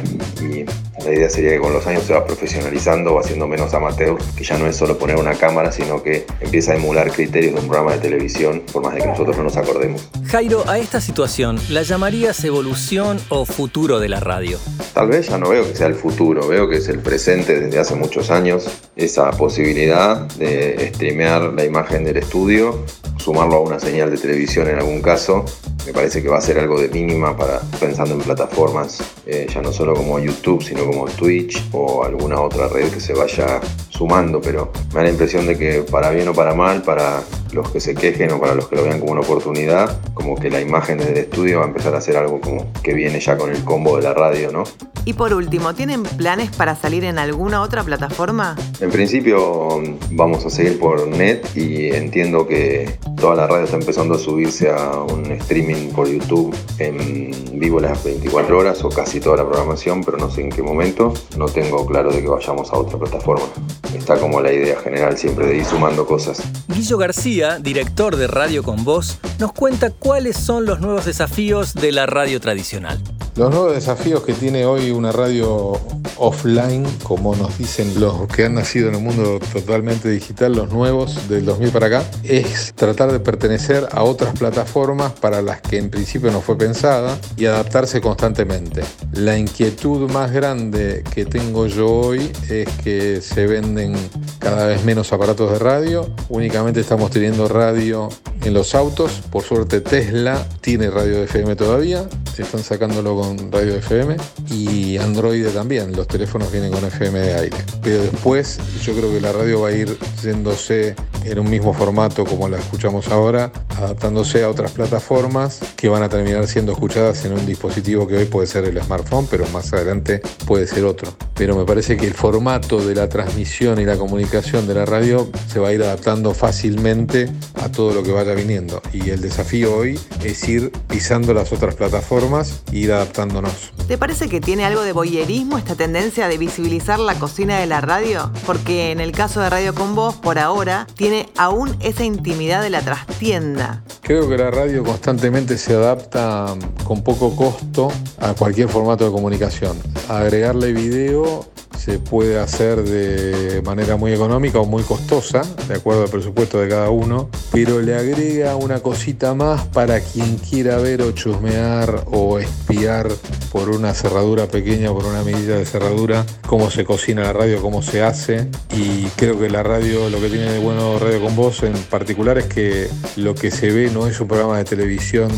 la 1.04 1.14
idea 1.14 1.30
sería 1.30 1.52
que 1.52 1.60
con 1.60 1.74
los 1.74 1.86
años 1.88 2.04
se 2.04 2.14
va 2.14 2.26
profesionalizando, 2.26 3.14
va 3.14 3.24
siendo 3.24 3.48
menos 3.48 3.74
amateur, 3.74 4.18
que 4.36 4.44
ya 4.44 4.58
no 4.58 4.68
es 4.68 4.76
solo 4.76 4.98
poner 4.98 5.18
una 5.18 5.36
cámara, 5.36 5.72
sino 5.72 6.04
que 6.04 6.26
empieza 6.40 6.74
a 6.74 6.76
emular 6.76 7.12
criterios 7.12 7.54
de 7.54 7.60
un 7.60 7.68
programa 7.68 7.94
de 7.94 8.00
televisión, 8.00 8.64
por 8.72 8.84
más 8.84 8.94
de 8.94 9.02
que 9.02 9.08
nosotros 9.08 9.38
no 9.38 9.44
nos 9.44 9.58
acordemos. 9.58 10.10
Jairo, 10.28 10.64
a 10.68 10.78
esta 10.78 11.02
situación, 11.02 11.60
¿la 11.70 11.84
llamarías 11.84 12.44
evolución 12.44 13.20
o 13.30 13.46
futuro 13.46 14.00
de 14.00 14.10
la 14.10 14.20
radio? 14.20 14.60
Tal 14.94 15.08
vez 15.08 15.30
ya 15.30 15.38
no 15.38 15.50
veo 15.50 15.66
que 15.68 15.76
sea 15.76 15.88
el 15.88 15.96
futuro, 15.96 16.48
veo 16.48 16.68
que 16.68 16.78
es 16.78 16.88
el 16.90 17.00
presente 17.00 17.60
desde 17.60 17.80
hace 17.80 17.96
muchos 17.96 18.32
años, 18.32 18.68
esa 18.96 19.32
posibilidad 19.32 20.28
de 20.34 20.92
streamear 20.94 21.54
la 21.54 21.66
imagen 21.66 22.04
del 22.04 22.18
estudio, 22.18 22.84
sumarlo 23.20 23.56
a 23.56 23.60
una 23.60 23.80
señal 23.80 24.10
de 24.10 24.18
televisión 24.18 24.68
en 24.70 24.78
algún 24.78 25.02
caso, 25.02 25.46
me 25.86 25.94
parece 25.94 26.22
que 26.22 26.30
va 26.30 26.38
a 26.38 26.42
ser 26.42 26.60
algo 26.60 26.80
de 26.80 26.90
mínima 26.90 27.36
para 27.36 27.60
pensando 27.80 28.16
en 28.16 28.22
plataformas, 28.22 29.02
eh, 29.26 29.48
ya 29.54 29.62
no 29.62 29.72
solo 29.72 29.94
como 29.94 30.20
YouTube, 30.20 30.64
sino 30.64 30.86
como 30.86 31.06
Twitch 31.06 31.70
o 31.72 32.04
alguna 32.04 32.42
otra 32.42 32.68
red 32.68 32.92
que 32.92 33.00
se 33.00 33.14
vaya 33.14 33.60
sumando, 33.90 34.40
pero 34.40 34.72
me 34.90 34.96
da 34.96 35.04
la 35.04 35.10
impresión 35.10 35.46
de 35.46 35.58
que 35.58 35.82
para 35.82 36.10
bien 36.12 36.28
o 36.28 36.34
para 36.34 36.54
mal, 36.54 36.82
para 36.82 37.22
los 37.52 37.70
que 37.72 37.80
se 37.80 37.96
quejen 37.96 38.32
o 38.32 38.40
para 38.40 38.56
los 38.56 38.68
que 38.68 38.76
lo 38.76 38.84
vean 38.84 39.00
como 39.00 39.12
una 39.12 39.22
oportunidad, 39.22 40.00
como 40.14 40.36
que 40.36 40.50
la 40.50 40.62
imagen 40.62 41.00
desde 41.00 41.12
el 41.12 41.18
estudio 41.18 41.60
va 41.60 41.66
a 41.66 41.68
empezar 41.68 41.96
a 41.96 42.02
ser 42.02 42.18
algo 42.18 42.40
como 42.40 42.72
que 42.82 42.94
viene 42.94 43.20
ya 43.20 43.38
con 43.38 43.50
el 43.50 43.64
combo 43.64 43.98
de 43.98 44.04
la 44.04 44.14
radio, 44.14 44.52
¿no? 44.52 44.64
Y 45.06 45.14
por 45.14 45.34
último, 45.34 45.74
¿tienen 45.74 46.04
planes 46.04 46.52
para 46.52 46.76
salir 46.76 47.04
en 47.04 47.18
alguna 47.18 47.62
otra 47.62 47.84
plataforma? 47.84 48.56
En 48.80 48.92
principio 48.92 49.82
vamos 50.12 50.46
a 50.46 50.50
seguir 50.50 50.78
por 50.78 51.08
net 51.08 51.46
y 51.56 51.88
entiendo 51.88 52.48
que 52.48 53.00
toda 53.20 53.36
la 53.36 53.48
radio 53.48 53.66
está 53.66 53.76
empezando 53.76 54.16
a 54.16 54.18
subirse 54.18 54.70
a 54.72 55.00
un 55.02 55.32
streaming 55.32 55.92
por 55.92 56.08
YouTube 56.08 56.56
en 56.80 57.60
vivo 57.60 57.80
las 57.80 58.04
24 58.04 58.58
horas 58.58 58.84
o 58.84 58.90
casi 58.90 59.20
toda 59.20 59.38
la 59.38 59.46
programación, 59.46 60.04
pero 60.04 60.18
no 60.18 60.30
sé 60.30 60.42
en 60.42 60.50
qué 60.50 60.64
momento. 60.64 61.14
No 61.38 61.46
tengo 61.48 61.86
claro 61.86 62.12
de 62.12 62.22
que 62.22 62.28
vayamos 62.28 62.72
a 62.72 62.78
otra 62.78 62.98
plataforma. 62.98 63.46
Está 63.94 64.18
como 64.18 64.40
la 64.40 64.54
idea 64.54 64.80
general 64.80 65.18
siempre 65.18 65.48
de 65.48 65.58
ir 65.58 65.66
sumando 65.66 66.06
cosas. 66.06 66.42
Guillo 66.70 66.98
García, 66.98 67.60
director 67.60 68.16
de 68.16 68.28
Radio 68.28 68.64
con 68.64 68.84
Voz, 68.84 69.20
nos 69.38 69.52
cuenta 69.52 69.92
cuáles 69.92 70.38
son 70.38 70.66
los 70.66 70.80
nuevos 70.80 71.06
desafíos 71.06 71.74
de 71.74 71.92
la 71.92 72.06
radio 72.06 72.40
tradicional. 72.40 73.02
Los 73.40 73.52
nuevos 73.52 73.74
desafíos 73.74 74.24
que 74.24 74.34
tiene 74.34 74.66
hoy 74.66 74.92
una 74.92 75.14
radio 75.14 75.80
offline, 76.18 76.86
como 77.04 77.38
nos 77.38 77.58
dicen 77.58 77.98
los 77.98 78.28
que 78.28 78.44
han 78.44 78.56
nacido 78.56 78.90
en 78.90 78.96
un 78.96 79.06
mundo 79.06 79.40
totalmente 79.54 80.10
digital, 80.10 80.52
los 80.52 80.74
nuevos 80.74 81.30
del 81.30 81.46
2000 81.46 81.70
para 81.70 81.88
acá, 81.88 82.04
es 82.26 82.74
tratar 82.76 83.14
de 83.14 83.22
pertenecer 83.22 83.88
a 83.94 84.04
otras 84.04 84.38
plataformas 84.38 85.14
para 85.14 85.42
las 85.42 85.62
que 85.62 85.78
en 85.78 85.90
principio 85.90 86.32
no 86.32 86.42
fue 86.42 86.58
pensada 86.58 87.18
y 87.38 87.46
adaptarse 87.46 88.02
constantemente. 88.02 88.84
La 89.14 89.38
inquietud 89.38 90.12
más 90.12 90.34
grande 90.34 91.06
que 91.10 91.24
tengo 91.24 91.66
yo 91.68 91.88
hoy 91.90 92.30
es 92.50 92.68
que 92.84 93.22
se 93.22 93.48
venden 93.48 93.96
cada 94.40 94.66
vez 94.66 94.84
menos 94.84 95.14
aparatos 95.14 95.50
de 95.54 95.60
radio, 95.60 96.10
únicamente 96.28 96.82
estamos 96.82 97.10
teniendo 97.10 97.48
radio 97.48 98.10
en 98.44 98.54
los 98.54 98.76
autos, 98.76 99.22
por 99.32 99.44
suerte 99.44 99.80
Tesla 99.80 100.46
tiene 100.60 100.90
radio 100.90 101.24
FM 101.24 101.56
todavía, 101.56 102.06
están 102.42 102.64
sacándolo 102.64 103.16
con 103.16 103.29
radio 103.52 103.76
FM 103.76 104.16
y 104.52 104.98
Android 104.98 105.48
también, 105.48 105.96
los 105.96 106.08
teléfonos 106.08 106.52
vienen 106.52 106.72
con 106.72 106.84
FM 106.84 107.20
de 107.20 107.34
aire. 107.36 107.58
Pero 107.82 108.04
después 108.04 108.60
yo 108.84 108.94
creo 108.94 109.12
que 109.12 109.22
la 109.22 109.32
radio 109.32 109.62
va 109.62 109.70
a 109.70 109.72
ir 109.72 109.98
yéndose 110.24 110.96
en 111.24 111.40
un 111.40 111.50
mismo 111.50 111.74
formato 111.74 112.26
como 112.26 112.48
la 112.50 112.58
escuchamos 112.58 113.08
ahora, 113.10 113.52
adaptándose 113.78 114.44
a 114.44 114.50
otras 114.50 114.72
plataformas 114.72 115.60
que 115.76 115.90
van 115.90 116.04
a 116.04 116.10
terminar 116.10 116.48
siendo 116.48 116.72
escuchadas 116.72 117.26
en 117.26 117.34
un 117.34 117.46
dispositivo 117.46 118.08
que 118.08 118.18
hoy 118.18 118.26
puede 118.26 118.48
ser 118.48 118.66
el 118.66 118.82
smartphone, 118.82 119.28
pero 119.30 119.48
más 119.50 119.72
adelante 119.74 120.22
puede 120.46 120.68
ser 120.68 120.86
otro. 120.86 121.29
Pero 121.40 121.56
me 121.56 121.64
parece 121.64 121.96
que 121.96 122.06
el 122.06 122.14
formato 122.14 122.86
de 122.86 122.94
la 122.94 123.08
transmisión 123.08 123.80
y 123.80 123.86
la 123.86 123.96
comunicación 123.96 124.68
de 124.68 124.74
la 124.74 124.84
radio 124.84 125.30
se 125.48 125.62
va 125.62 125.70
a 125.70 125.74
ir 125.74 125.82
adaptando 125.82 126.34
fácilmente 126.34 127.30
a 127.56 127.72
todo 127.72 127.94
lo 127.94 128.04
que 128.04 128.12
vaya 128.12 128.34
viniendo. 128.34 128.82
Y 128.92 129.10
el 129.12 129.22
desafío 129.22 129.74
hoy 129.74 129.98
es 130.22 130.50
ir 130.50 130.70
pisando 130.90 131.34
las 131.34 131.54
otras 131.54 131.76
plataformas 131.76 132.62
e 132.74 132.80
ir 132.80 132.92
adaptándonos. 132.92 133.72
¿Te 133.88 133.98
parece 133.98 134.28
que 134.28 134.42
tiene 134.42 134.66
algo 134.66 134.82
de 134.82 134.92
boyerismo 134.92 135.58
esta 135.58 135.76
tendencia 135.76 136.28
de 136.28 136.38
visibilizar 136.38 137.00
la 137.00 137.16
cocina 137.16 137.58
de 137.58 137.68
la 137.68 137.80
radio? 137.80 138.34
Porque 138.46 138.92
en 138.92 139.00
el 139.00 139.14
caso 139.14 139.40
de 139.40 139.50
Radio 139.50 139.74
con 139.74 139.96
Voz, 139.96 140.18
por 140.18 140.40
ahora, 140.40 140.88
tiene 140.96 141.30
aún 141.38 141.74
esa 141.80 142.04
intimidad 142.04 142.62
de 142.62 142.70
la 142.70 142.82
trastienda. 142.82 143.82
Creo 144.02 144.28
que 144.28 144.38
la 144.38 144.52
radio 144.52 144.84
constantemente 144.84 145.58
se 145.58 145.74
adapta 145.74 146.54
con 146.84 147.02
poco 147.02 147.34
costo 147.36 147.94
a 148.20 148.34
cualquier 148.34 148.68
formato 148.68 149.06
de 149.06 149.12
comunicación. 149.12 149.78
Agregarle 150.10 150.74
video 150.74 151.29
luego 151.30 151.46
se 151.80 151.98
puede 151.98 152.38
hacer 152.38 152.84
de 152.84 153.62
manera 153.62 153.96
muy 153.96 154.12
económica 154.12 154.60
o 154.60 154.66
muy 154.66 154.84
costosa, 154.84 155.42
de 155.68 155.76
acuerdo 155.76 156.04
al 156.04 156.10
presupuesto 156.10 156.60
de 156.60 156.68
cada 156.68 156.90
uno, 156.90 157.30
pero 157.52 157.82
le 157.82 157.96
agrega 157.96 158.58
una 158.58 158.82
cosita 158.82 159.34
más 159.34 159.66
para 159.68 160.02
quien 160.02 160.38
quiera 160.38 160.78
ver 160.78 161.02
o 161.02 161.12
chusmear 161.12 162.04
o 162.12 162.40
espiar 162.40 163.08
por 163.52 163.70
una 163.70 163.94
cerradura 163.94 164.48
pequeña, 164.48 164.92
por 164.92 165.06
una 165.06 165.24
medida 165.24 165.56
de 165.56 165.66
cerradura, 165.66 166.26
cómo 166.48 166.70
se 166.70 166.84
cocina 166.84 167.24
la 167.24 167.34
radio, 167.34 167.62
cómo 167.62 167.82
se 167.82 168.04
hace. 168.04 168.48
Y 168.76 169.06
creo 169.16 169.40
que 169.40 169.50
la 169.50 169.64
radio, 169.64 170.10
lo 170.10 170.20
que 170.20 170.30
tiene 170.30 170.52
de 170.52 170.60
bueno 170.60 171.00
Radio 171.00 171.22
con 171.22 171.36
Voz 171.36 171.64
en 171.64 171.74
particular 171.74 172.38
es 172.38 172.46
que 172.46 172.90
lo 173.16 173.36
que 173.36 173.52
se 173.52 173.72
ve 173.72 173.90
no 173.90 174.08
es 174.08 174.20
un 174.20 174.28
programa 174.28 174.58
de 174.58 174.66
televisión 174.66 175.32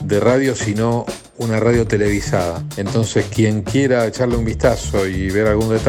de 0.00 0.20
radio, 0.20 0.54
sino 0.54 1.06
una 1.38 1.60
radio 1.60 1.86
televisada. 1.86 2.62
Entonces, 2.76 3.26
quien 3.26 3.62
quiera 3.62 4.06
echarle 4.06 4.36
un 4.36 4.44
vistazo 4.44 5.06
y 5.06 5.30
ver 5.30 5.48
algún 5.48 5.70
detalle, 5.70 5.85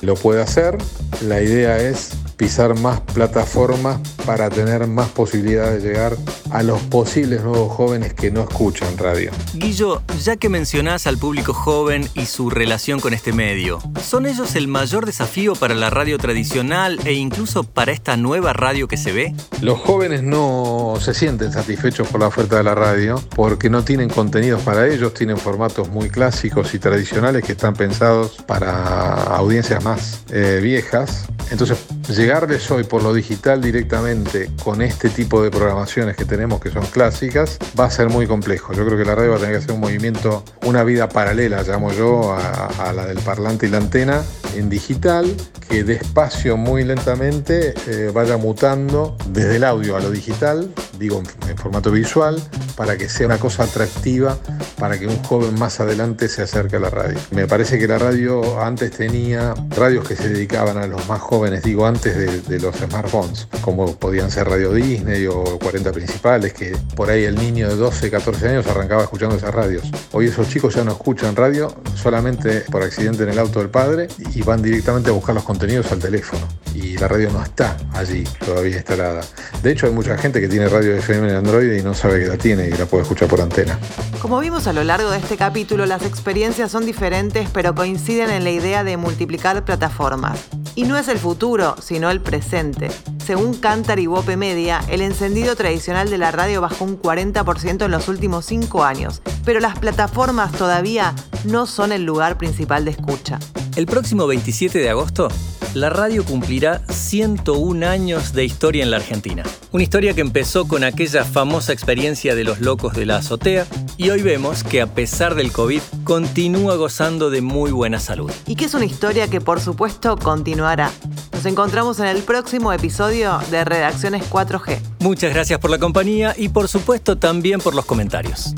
lo 0.00 0.14
puede 0.14 0.40
hacer. 0.40 0.78
La 1.26 1.42
idea 1.42 1.78
es 1.78 2.12
pisar 2.36 2.78
más 2.78 3.00
plataformas 3.00 3.98
para 4.26 4.50
tener 4.50 4.86
más 4.86 5.08
posibilidades 5.08 5.82
de 5.82 5.88
llegar 5.88 6.16
a 6.50 6.62
los 6.62 6.80
posibles 6.82 7.42
nuevos 7.42 7.72
jóvenes 7.72 8.14
que 8.14 8.30
no 8.30 8.42
escuchan 8.42 8.96
radio. 8.96 9.30
Guillo, 9.54 10.02
ya 10.22 10.36
que 10.36 10.48
mencionás 10.48 11.06
al 11.06 11.18
público 11.18 11.52
joven 11.52 12.08
y 12.14 12.26
su 12.26 12.50
relación 12.50 13.00
con 13.00 13.14
este 13.14 13.32
medio, 13.32 13.78
¿son 14.02 14.26
ellos 14.26 14.54
el 14.54 14.68
mayor 14.68 15.06
desafío 15.06 15.54
para 15.54 15.74
la 15.74 15.90
radio 15.90 16.18
tradicional 16.18 16.98
e 17.04 17.12
incluso 17.12 17.64
para 17.64 17.92
esta 17.92 18.16
nueva 18.16 18.52
radio 18.52 18.88
que 18.88 18.96
se 18.96 19.12
ve? 19.12 19.34
Los 19.60 19.80
jóvenes 19.80 20.22
no 20.22 20.94
se 21.00 21.14
sienten 21.14 21.52
satisfechos 21.52 22.08
por 22.08 22.20
la 22.20 22.28
oferta 22.28 22.56
de 22.56 22.64
la 22.64 22.74
radio 22.74 23.22
porque 23.34 23.70
no 23.70 23.84
tienen 23.84 24.08
contenidos 24.08 24.62
para 24.62 24.88
ellos, 24.88 25.14
tienen 25.14 25.38
formatos 25.38 25.88
muy 25.88 26.08
clásicos 26.08 26.74
y 26.74 26.78
tradicionales 26.78 27.44
que 27.44 27.52
están 27.52 27.74
pensados 27.74 28.36
para 28.46 29.12
audiencias 29.36 29.82
más 29.84 30.20
eh, 30.30 30.60
viejas 30.62 31.26
Entonces, 31.50 31.78
llegarles 32.08 32.70
hoy 32.70 32.84
por 32.84 33.02
lo 33.02 33.14
digital 33.14 33.60
directamente 33.60 34.50
con 34.62 34.82
este 34.82 35.08
tipo 35.08 35.42
de 35.42 35.50
programaciones 35.50 36.16
que 36.16 36.24
tenemos 36.24 36.60
que 36.60 36.70
son 36.70 36.84
clásicas 36.86 37.58
va 37.78 37.86
a 37.86 37.90
ser 37.90 38.08
muy 38.08 38.26
complejo. 38.26 38.72
Yo 38.72 38.84
creo 38.84 38.98
que 38.98 39.04
la 39.04 39.14
radio 39.14 39.30
va 39.30 39.36
a 39.36 39.40
tener 39.40 39.56
que 39.56 39.62
hacer 39.62 39.72
un 39.72 39.80
movimiento, 39.80 40.44
una 40.64 40.84
vida 40.84 41.08
paralela, 41.08 41.62
llamo 41.62 41.92
yo, 41.92 42.34
a, 42.34 42.92
la 42.92 43.06
del 43.06 43.18
parlante 43.18 43.66
y 43.66 43.70
la 43.70 43.78
antena 43.78 44.22
en 44.54 44.68
digital 44.68 45.34
que 45.68 45.82
despacio, 45.82 46.56
muy 46.56 46.84
lentamente, 46.84 47.74
eh, 47.86 48.10
vaya 48.12 48.36
mutando 48.36 49.16
desde 49.28 49.56
el 49.56 49.64
audio 49.64 49.96
a 49.96 50.00
lo 50.00 50.10
digital, 50.10 50.70
digo 50.98 51.22
en, 51.48 51.56
formato 51.56 51.90
visual, 51.90 52.40
para 52.76 52.96
que 52.98 53.08
sea 53.08 53.26
una 53.26 53.38
cosa 53.38 53.64
atractiva, 53.64 54.36
para 54.78 54.98
que 54.98 55.06
un 55.06 55.22
joven 55.22 55.58
más 55.58 55.80
adelante 55.80 56.28
se 56.28 56.42
acerque 56.42 56.76
a 56.76 56.80
la 56.80 56.90
radio. 56.90 57.18
Me 57.30 57.46
parece 57.46 57.78
que 57.78 57.88
la 57.88 57.98
radio 57.98 58.60
antes 58.60 58.90
tenía 58.90 59.54
radios 59.70 60.06
que 60.06 60.16
se 60.16 60.28
dedicaban 60.28 60.76
a 60.76 60.86
los 60.86 61.08
más 61.08 61.20
jóvenes, 61.20 61.62
digo 61.62 61.86
de, 62.02 62.40
de 62.40 62.60
los 62.60 62.76
smartphones, 62.76 63.48
como 63.60 63.94
podían 63.96 64.30
ser 64.30 64.48
Radio 64.48 64.72
Disney 64.72 65.26
o 65.26 65.58
40 65.58 65.92
principales, 65.92 66.52
que 66.52 66.76
por 66.96 67.10
ahí 67.10 67.24
el 67.24 67.36
niño 67.36 67.68
de 67.68 67.76
12, 67.76 68.10
14 68.10 68.48
años 68.48 68.66
arrancaba 68.66 69.02
escuchando 69.02 69.36
esas 69.36 69.54
radios. 69.54 69.90
Hoy 70.12 70.26
esos 70.26 70.48
chicos 70.48 70.74
ya 70.74 70.84
no 70.84 70.92
escuchan 70.92 71.36
radio 71.36 71.74
solamente 71.94 72.60
por 72.62 72.82
accidente 72.82 73.22
en 73.22 73.30
el 73.30 73.38
auto 73.38 73.58
del 73.60 73.70
padre 73.70 74.08
y 74.34 74.42
van 74.42 74.62
directamente 74.62 75.10
a 75.10 75.12
buscar 75.12 75.34
los 75.34 75.44
contenidos 75.44 75.90
al 75.92 75.98
teléfono. 75.98 76.46
Y 76.74 76.96
la 76.98 77.08
radio 77.08 77.30
no 77.30 77.42
está 77.42 77.76
allí 77.92 78.24
todavía 78.44 78.76
instalada. 78.76 79.22
De 79.62 79.72
hecho, 79.72 79.86
hay 79.86 79.92
mucha 79.92 80.16
gente 80.18 80.40
que 80.40 80.48
tiene 80.48 80.68
radio 80.68 80.96
FM 80.96 81.28
en 81.28 81.36
Android 81.36 81.72
y 81.72 81.82
no 81.82 81.94
sabe 81.94 82.20
que 82.20 82.26
la 82.26 82.36
tiene 82.36 82.68
y 82.68 82.72
la 82.72 82.86
puede 82.86 83.02
escuchar 83.02 83.28
por 83.28 83.40
antena. 83.40 83.78
Como 84.20 84.40
vimos 84.40 84.66
a 84.66 84.72
lo 84.72 84.84
largo 84.84 85.10
de 85.10 85.18
este 85.18 85.36
capítulo, 85.36 85.86
las 85.86 86.02
experiencias 86.04 86.70
son 86.70 86.86
diferentes, 86.86 87.48
pero 87.50 87.74
coinciden 87.74 88.30
en 88.30 88.44
la 88.44 88.50
idea 88.50 88.82
de 88.82 88.96
multiplicar 88.96 89.64
plataformas. 89.64 90.38
Y 90.74 90.84
no 90.84 90.98
es 90.98 91.08
el 91.08 91.18
futuro, 91.18 91.76
sino 91.84 92.10
el 92.10 92.20
presente. 92.20 92.88
Según 93.24 93.54
Cantar 93.54 94.00
y 94.00 94.06
Bope 94.06 94.36
Media, 94.36 94.82
el 94.88 95.02
encendido 95.02 95.54
tradicional 95.54 96.10
de 96.10 96.18
la 96.18 96.30
radio 96.30 96.60
bajó 96.60 96.84
un 96.84 97.00
40% 97.00 97.84
en 97.84 97.90
los 97.90 98.08
últimos 98.08 98.46
5 98.46 98.84
años, 98.84 99.22
pero 99.44 99.60
las 99.60 99.78
plataformas 99.78 100.52
todavía 100.52 101.14
no 101.44 101.66
son 101.66 101.92
el 101.92 102.04
lugar 102.04 102.38
principal 102.38 102.84
de 102.84 102.92
escucha. 102.92 103.38
El 103.76 103.86
próximo 103.86 104.26
27 104.26 104.78
de 104.78 104.90
agosto, 104.90 105.28
la 105.74 105.90
radio 105.90 106.24
cumplirá 106.24 106.80
101 106.88 107.86
años 107.86 108.32
de 108.32 108.44
historia 108.44 108.84
en 108.84 108.90
la 108.90 108.98
Argentina. 108.98 109.42
Una 109.72 109.82
historia 109.82 110.14
que 110.14 110.20
empezó 110.20 110.68
con 110.68 110.84
aquella 110.84 111.24
famosa 111.24 111.72
experiencia 111.72 112.34
de 112.34 112.44
los 112.44 112.60
locos 112.60 112.94
de 112.94 113.06
la 113.06 113.16
azotea 113.16 113.66
y 113.96 114.10
hoy 114.10 114.22
vemos 114.22 114.62
que 114.62 114.80
a 114.80 114.86
pesar 114.86 115.34
del 115.34 115.50
COVID 115.50 115.80
continúa 116.04 116.76
gozando 116.76 117.28
de 117.30 117.40
muy 117.40 117.72
buena 117.72 117.98
salud. 117.98 118.30
Y 118.46 118.54
que 118.54 118.66
es 118.66 118.74
una 118.74 118.84
historia 118.84 119.28
que 119.28 119.40
por 119.40 119.60
supuesto 119.60 120.16
continuará. 120.16 120.90
Nos 121.32 121.44
encontramos 121.44 121.98
en 121.98 122.06
el 122.06 122.22
próximo 122.22 122.72
episodio 122.72 123.40
de 123.50 123.64
Redacciones 123.64 124.22
4G. 124.30 124.78
Muchas 125.00 125.34
gracias 125.34 125.58
por 125.58 125.70
la 125.70 125.78
compañía 125.78 126.34
y 126.36 126.50
por 126.50 126.68
supuesto 126.68 127.18
también 127.18 127.60
por 127.60 127.74
los 127.74 127.84
comentarios. 127.84 128.54